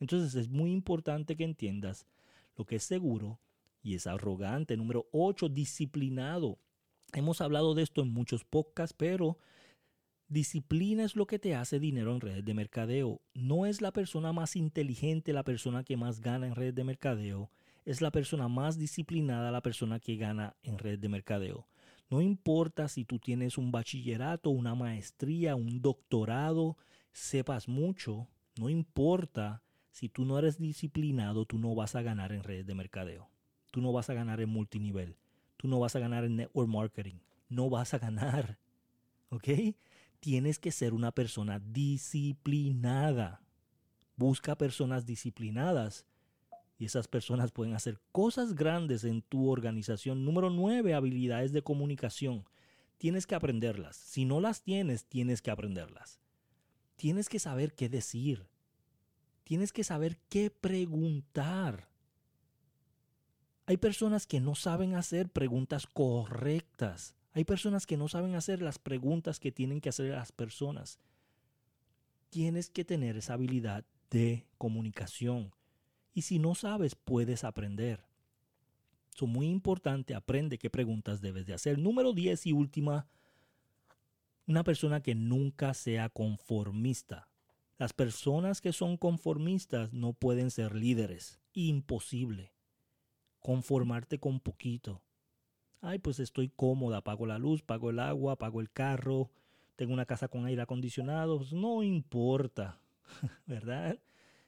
Entonces 0.00 0.34
es 0.34 0.48
muy 0.48 0.72
importante 0.72 1.36
que 1.36 1.44
entiendas 1.44 2.04
lo 2.56 2.66
que 2.66 2.76
es 2.76 2.82
seguro 2.82 3.38
y 3.80 3.94
es 3.94 4.08
arrogante. 4.08 4.76
Número 4.76 5.06
8, 5.12 5.48
disciplinado. 5.48 6.58
Hemos 7.12 7.40
hablado 7.40 7.74
de 7.74 7.84
esto 7.84 8.02
en 8.02 8.12
muchos 8.12 8.44
podcasts, 8.44 8.92
pero 8.98 9.38
disciplina 10.26 11.04
es 11.04 11.14
lo 11.14 11.28
que 11.28 11.38
te 11.38 11.54
hace 11.54 11.78
dinero 11.78 12.12
en 12.12 12.20
redes 12.20 12.44
de 12.44 12.54
mercadeo. 12.54 13.20
No 13.34 13.66
es 13.66 13.80
la 13.80 13.92
persona 13.92 14.32
más 14.32 14.56
inteligente 14.56 15.32
la 15.32 15.44
persona 15.44 15.84
que 15.84 15.96
más 15.96 16.20
gana 16.20 16.48
en 16.48 16.56
redes 16.56 16.74
de 16.74 16.82
mercadeo. 16.82 17.52
Es 17.84 18.00
la 18.00 18.10
persona 18.10 18.48
más 18.48 18.78
disciplinada 18.78 19.52
la 19.52 19.62
persona 19.62 20.00
que 20.00 20.16
gana 20.16 20.56
en 20.64 20.76
redes 20.76 21.00
de 21.00 21.08
mercadeo. 21.08 21.68
No 22.10 22.20
importa 22.20 22.88
si 22.88 23.04
tú 23.04 23.20
tienes 23.20 23.58
un 23.58 23.70
bachillerato, 23.70 24.50
una 24.50 24.74
maestría, 24.74 25.54
un 25.54 25.80
doctorado, 25.80 26.76
sepas 27.12 27.68
mucho, 27.68 28.28
no 28.58 28.68
importa 28.68 29.62
si 29.90 30.08
tú 30.08 30.24
no 30.24 30.38
eres 30.38 30.58
disciplinado, 30.58 31.44
tú 31.44 31.58
no 31.58 31.74
vas 31.74 31.94
a 31.94 32.02
ganar 32.02 32.32
en 32.32 32.44
redes 32.44 32.66
de 32.66 32.74
mercadeo. 32.74 33.28
Tú 33.70 33.80
no 33.80 33.92
vas 33.92 34.08
a 34.10 34.14
ganar 34.14 34.40
en 34.40 34.48
multinivel. 34.48 35.16
Tú 35.56 35.68
no 35.68 35.80
vas 35.80 35.96
a 35.96 35.98
ganar 35.98 36.24
en 36.24 36.36
network 36.36 36.68
marketing. 36.68 37.16
No 37.48 37.68
vas 37.68 37.94
a 37.94 37.98
ganar. 37.98 38.58
¿Ok? 39.30 39.48
Tienes 40.20 40.58
que 40.58 40.70
ser 40.70 40.94
una 40.94 41.12
persona 41.12 41.58
disciplinada. 41.58 43.42
Busca 44.16 44.56
personas 44.56 45.04
disciplinadas 45.04 46.06
y 46.78 46.84
esas 46.84 47.08
personas 47.08 47.50
pueden 47.50 47.74
hacer 47.74 48.00
cosas 48.12 48.54
grandes 48.54 49.02
en 49.02 49.22
tu 49.22 49.48
organización. 49.48 50.24
Número 50.24 50.48
nueve, 50.48 50.94
habilidades 50.94 51.52
de 51.52 51.62
comunicación. 51.62 52.44
Tienes 52.98 53.26
que 53.26 53.34
aprenderlas. 53.34 53.96
Si 53.96 54.24
no 54.24 54.40
las 54.40 54.62
tienes, 54.62 55.04
tienes 55.06 55.42
que 55.42 55.50
aprenderlas. 55.50 56.20
Tienes 56.98 57.28
que 57.28 57.38
saber 57.38 57.74
qué 57.74 57.88
decir. 57.88 58.48
Tienes 59.44 59.72
que 59.72 59.84
saber 59.84 60.18
qué 60.28 60.50
preguntar. 60.50 61.88
Hay 63.66 63.76
personas 63.76 64.26
que 64.26 64.40
no 64.40 64.56
saben 64.56 64.96
hacer 64.96 65.30
preguntas 65.30 65.86
correctas. 65.86 67.14
Hay 67.34 67.44
personas 67.44 67.86
que 67.86 67.96
no 67.96 68.08
saben 68.08 68.34
hacer 68.34 68.60
las 68.62 68.80
preguntas 68.80 69.38
que 69.38 69.52
tienen 69.52 69.80
que 69.80 69.90
hacer 69.90 70.10
las 70.10 70.32
personas. 70.32 70.98
Tienes 72.30 72.68
que 72.68 72.84
tener 72.84 73.16
esa 73.16 73.34
habilidad 73.34 73.84
de 74.10 74.48
comunicación. 74.58 75.54
Y 76.14 76.22
si 76.22 76.40
no 76.40 76.56
sabes, 76.56 76.96
puedes 76.96 77.44
aprender. 77.44 78.04
Es 79.14 79.22
muy 79.22 79.46
importante, 79.46 80.16
aprende 80.16 80.58
qué 80.58 80.68
preguntas 80.68 81.20
debes 81.20 81.46
de 81.46 81.54
hacer. 81.54 81.78
Número 81.78 82.12
10 82.12 82.46
y 82.46 82.52
última, 82.52 83.06
una 84.48 84.64
persona 84.64 85.00
que 85.00 85.14
nunca 85.14 85.72
sea 85.74 86.08
conformista. 86.08 87.28
Las 87.76 87.92
personas 87.92 88.60
que 88.60 88.72
son 88.72 88.96
conformistas 88.96 89.92
no 89.92 90.14
pueden 90.14 90.50
ser 90.50 90.74
líderes. 90.74 91.38
Imposible 91.52 92.52
conformarte 93.40 94.18
con 94.18 94.40
poquito. 94.40 95.02
Ay, 95.80 95.98
pues 95.98 96.20
estoy 96.20 96.48
cómoda, 96.48 97.02
pago 97.02 97.26
la 97.26 97.38
luz, 97.38 97.62
pago 97.62 97.90
el 97.90 97.98
agua, 97.98 98.36
pago 98.36 98.60
el 98.60 98.70
carro, 98.70 99.30
tengo 99.76 99.92
una 99.92 100.06
casa 100.06 100.28
con 100.28 100.44
aire 100.44 100.62
acondicionado, 100.62 101.38
pues 101.38 101.52
no 101.52 101.82
importa, 101.82 102.80
¿verdad? 103.46 103.98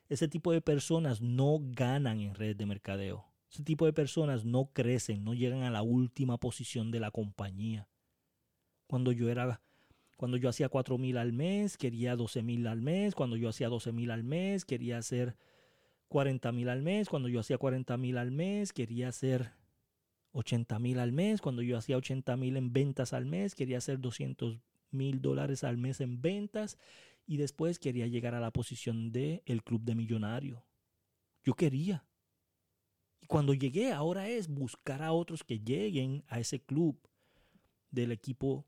Ese 0.09 0.27
tipo 0.29 0.53
de 0.53 0.61
personas 0.61 1.21
no 1.21 1.61
ganan 1.63 2.21
en 2.21 2.35
red 2.35 2.57
de 2.57 2.67
mercadeo. 2.67 3.25
Ese 3.51 3.63
tipo 3.63 3.87
de 3.87 3.93
personas 3.93 4.45
no 4.45 4.71
crecen, 4.73 5.25
no 5.25 5.35
llegan 5.35 5.63
a 5.63 5.71
la 5.71 5.83
última 5.83 6.39
posición 6.39 6.91
de 6.91 7.01
la 7.01 7.11
compañía. 7.11 7.89
Cuando 8.87 9.13
yo 9.13 9.29
era 9.29 9.61
cuando 10.21 10.37
yo 10.37 10.51
hacía 10.51 10.69
4 10.69 10.99
mil 10.99 11.17
al 11.17 11.33
mes, 11.33 11.79
quería 11.79 12.15
12 12.15 12.43
mil 12.43 12.67
al 12.67 12.83
mes. 12.83 13.15
Cuando 13.15 13.37
yo 13.37 13.49
hacía 13.49 13.71
12 13.71 13.91
mil 13.93 14.11
al 14.11 14.23
mes, 14.23 14.67
quería 14.67 14.99
hacer 14.99 15.35
40 16.09 16.53
mil 16.53 16.69
al 16.69 16.83
mes. 16.83 17.09
Cuando 17.09 17.31
yo 17.31 17.41
hacía 17.41 17.57
40 17.57 17.97
mil 17.97 18.19
al 18.19 18.31
mes, 18.31 18.75
quería 18.75 19.09
hacer 19.09 19.55
80 20.33 20.79
mil 20.79 20.99
al 20.99 21.13
mes. 21.13 21.41
Cuando 21.41 21.63
yo 21.63 21.79
hacía 21.79 21.97
80 21.97 22.37
mil 22.37 22.59
en 22.59 22.71
ventas 22.71 23.15
al 23.15 23.25
mes, 23.25 23.55
quería 23.55 23.79
hacer 23.79 23.99
200 23.99 24.61
mil 24.91 25.23
dólares 25.23 25.65
al 25.65 25.79
mes 25.79 26.03
en 26.03 26.21
ventas. 26.21 26.77
Y 27.27 27.39
después 27.39 27.79
quería 27.79 28.07
llegar 28.07 28.35
a 28.35 28.41
la 28.41 28.51
posición 28.51 29.13
de 29.13 29.43
el 29.47 29.63
club 29.63 29.85
de 29.85 29.95
millonario. 29.95 30.67
Yo 31.43 31.55
quería. 31.55 32.05
Y 33.23 33.27
cuando 33.27 33.55
llegué, 33.55 33.91
ahora 33.91 34.29
es 34.29 34.49
buscar 34.49 35.03
a 35.03 35.13
otros 35.13 35.45
que 35.45 35.61
lleguen 35.61 36.25
a 36.29 36.41
ese 36.41 36.61
club 36.61 37.01
del 37.91 38.13
equipo 38.13 38.67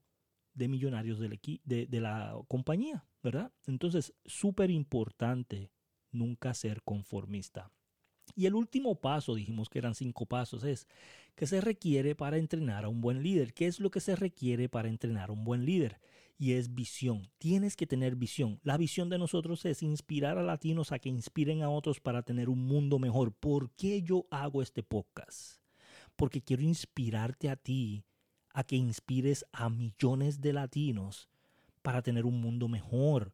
de 0.55 0.69
millonarios 0.69 1.19
de, 1.19 1.87
de 1.87 2.01
la 2.01 2.35
compañía, 2.49 3.07
¿verdad? 3.23 3.53
Entonces, 3.67 4.15
súper 4.25 4.71
importante 4.71 5.71
nunca 6.11 6.55
ser 6.55 6.83
conformista. 6.83 7.71
Y 8.35 8.47
el 8.47 8.55
último 8.55 9.01
paso, 9.01 9.35
dijimos 9.35 9.69
que 9.69 9.79
eran 9.79 9.95
cinco 9.95 10.27
pasos, 10.27 10.65
es 10.65 10.87
que 11.35 11.47
se 11.47 11.61
requiere 11.61 12.15
para 12.15 12.38
entrenar 12.38 12.85
a 12.85 12.88
un 12.88 13.01
buen 13.01 13.23
líder. 13.23 13.53
¿Qué 13.53 13.67
es 13.67 13.81
lo 13.81 13.91
que 13.91 14.01
se 14.01 14.17
requiere 14.17 14.69
para 14.69 14.88
entrenar 14.88 15.31
a 15.31 15.33
un 15.33 15.45
buen 15.45 15.65
líder? 15.65 16.01
Y 16.38 16.53
es 16.53 16.75
visión. 16.75 17.31
Tienes 17.38 17.77
que 17.77 17.87
tener 17.87 18.17
visión. 18.17 18.59
La 18.62 18.77
visión 18.77 19.09
de 19.11 19.19
nosotros 19.19 19.65
es 19.65 19.83
inspirar 19.83 20.38
a 20.38 20.43
latinos 20.43 20.93
a 20.93 20.99
que 20.99 21.09
inspiren 21.09 21.62
a 21.62 21.71
otros 21.71 22.01
para 22.01 22.23
tener 22.23 22.49
un 22.49 22.65
mundo 22.65 22.99
mejor. 22.99 23.33
¿Por 23.33 23.71
qué 23.73 24.03
yo 24.03 24.27
hago 24.31 24.62
este 24.62 24.83
podcast? 24.83 25.61
Porque 26.17 26.43
quiero 26.43 26.62
inspirarte 26.62 27.49
a 27.49 27.57
ti 27.57 28.05
a 28.53 28.65
que 28.65 28.77
inspires 28.77 29.45
a 29.53 29.69
millones 29.69 30.41
de 30.41 30.53
latinos 30.53 31.29
para 31.83 32.03
tener 32.03 32.25
un 32.25 32.41
mundo 32.41 32.69
mejor. 32.69 33.33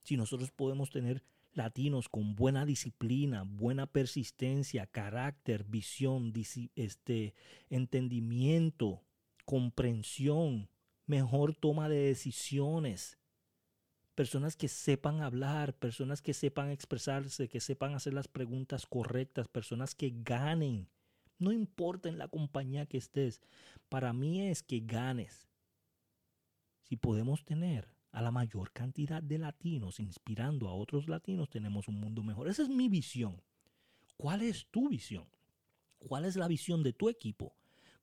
Si 0.00 0.16
nosotros 0.16 0.50
podemos 0.50 0.90
tener 0.90 1.22
latinos 1.52 2.08
con 2.08 2.34
buena 2.34 2.64
disciplina, 2.64 3.42
buena 3.42 3.86
persistencia, 3.86 4.86
carácter, 4.86 5.64
visión, 5.64 6.32
este, 6.76 7.34
entendimiento, 7.68 9.02
comprensión, 9.44 10.68
mejor 11.06 11.54
toma 11.54 11.88
de 11.88 11.96
decisiones. 11.96 13.18
Personas 14.14 14.56
que 14.56 14.68
sepan 14.68 15.22
hablar, 15.22 15.74
personas 15.74 16.22
que 16.22 16.34
sepan 16.34 16.70
expresarse, 16.70 17.48
que 17.48 17.60
sepan 17.60 17.94
hacer 17.94 18.14
las 18.14 18.28
preguntas 18.28 18.86
correctas, 18.86 19.48
personas 19.48 19.94
que 19.94 20.12
ganen. 20.14 20.88
No 21.38 21.52
importa 21.52 22.08
en 22.08 22.18
la 22.18 22.28
compañía 22.28 22.86
que 22.86 22.98
estés, 22.98 23.40
para 23.88 24.12
mí 24.12 24.48
es 24.48 24.62
que 24.62 24.80
ganes. 24.80 25.48
Si 26.82 26.96
podemos 26.96 27.44
tener 27.44 27.88
a 28.10 28.22
la 28.22 28.30
mayor 28.30 28.72
cantidad 28.72 29.22
de 29.22 29.38
latinos, 29.38 30.00
inspirando 30.00 30.68
a 30.68 30.74
otros 30.74 31.08
latinos, 31.08 31.50
tenemos 31.50 31.86
un 31.88 32.00
mundo 32.00 32.22
mejor. 32.22 32.48
Esa 32.48 32.62
es 32.62 32.68
mi 32.68 32.88
visión. 32.88 33.40
¿Cuál 34.16 34.42
es 34.42 34.66
tu 34.70 34.88
visión? 34.88 35.28
¿Cuál 35.98 36.24
es 36.24 36.36
la 36.36 36.48
visión 36.48 36.82
de 36.82 36.92
tu 36.92 37.08
equipo? 37.08 37.54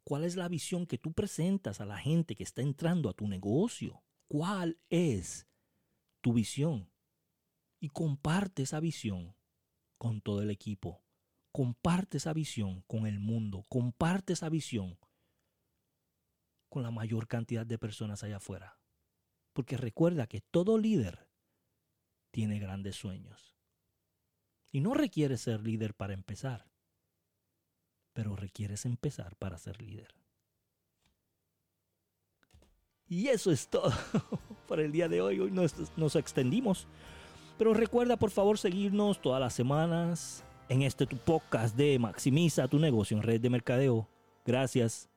¿Cuál 0.04 0.24
es 0.24 0.36
la 0.36 0.48
visión 0.48 0.86
que 0.86 0.98
tú 0.98 1.14
presentas 1.14 1.82
a 1.82 1.86
la 1.86 1.98
gente 1.98 2.36
que 2.36 2.44
está 2.44 2.62
entrando 2.62 3.10
a 3.10 3.14
tu 3.14 3.28
negocio? 3.28 4.04
¿Cuál 4.28 4.78
es 4.90 5.48
tu 6.22 6.34
visión? 6.34 6.90
Y 7.80 7.90
comparte 7.90 8.64
esa 8.64 8.80
visión 8.80 9.36
con 9.98 10.22
todo 10.22 10.42
el 10.42 10.52
equipo. 10.52 11.02
Comparte 11.56 12.18
esa 12.18 12.34
visión 12.34 12.82
con 12.82 13.08
el 13.08 13.22
mundo. 13.22 13.66
Comparte 13.70 14.34
esa 14.34 14.50
visión 14.50 15.00
con 16.68 16.84
la 16.84 16.92
mayor 16.92 17.30
cantidad 17.30 17.66
de 17.66 17.78
personas 17.78 18.26
allá 18.26 18.38
afuera. 18.38 18.78
Porque 19.54 19.78
recuerda 19.78 20.28
que 20.28 20.42
todo 20.42 20.78
líder 20.78 21.30
tiene 22.32 22.60
grandes 22.60 22.98
sueños. 22.98 23.56
Y 24.70 24.82
no 24.82 24.94
requiere 24.96 25.38
ser 25.38 25.62
líder 25.62 25.94
para 25.94 26.12
empezar, 26.12 26.70
pero 28.12 28.36
requieres 28.36 28.84
empezar 28.84 29.38
para 29.38 29.58
ser 29.58 29.82
líder. 29.82 30.14
Y 33.08 33.30
eso 33.30 33.50
es 33.50 33.70
todo 33.70 33.94
por 34.68 34.82
el 34.82 34.92
día 34.92 35.08
de 35.08 35.22
hoy. 35.22 35.40
Hoy 35.40 35.52
nos, 35.52 35.98
nos, 35.98 36.18
extendimos. 36.18 36.86
Pero 37.58 37.74
recuerda 37.74 38.18
por 38.18 38.32
favor 38.32 38.58
seguirnos 38.58 39.22
todas 39.22 39.40
las 39.40 39.54
semanas 39.54 40.44
en 40.70 40.82
este 40.82 41.06
tu 41.06 41.18
podcast 41.18 41.76
de 41.76 42.00
Maximiza 42.00 42.68
tu 42.68 42.80
negocio 42.80 43.18
en 43.18 43.24
red 43.24 43.42
de 43.42 43.50
mercadeo. 43.50 44.08
Gracias. 44.46 45.10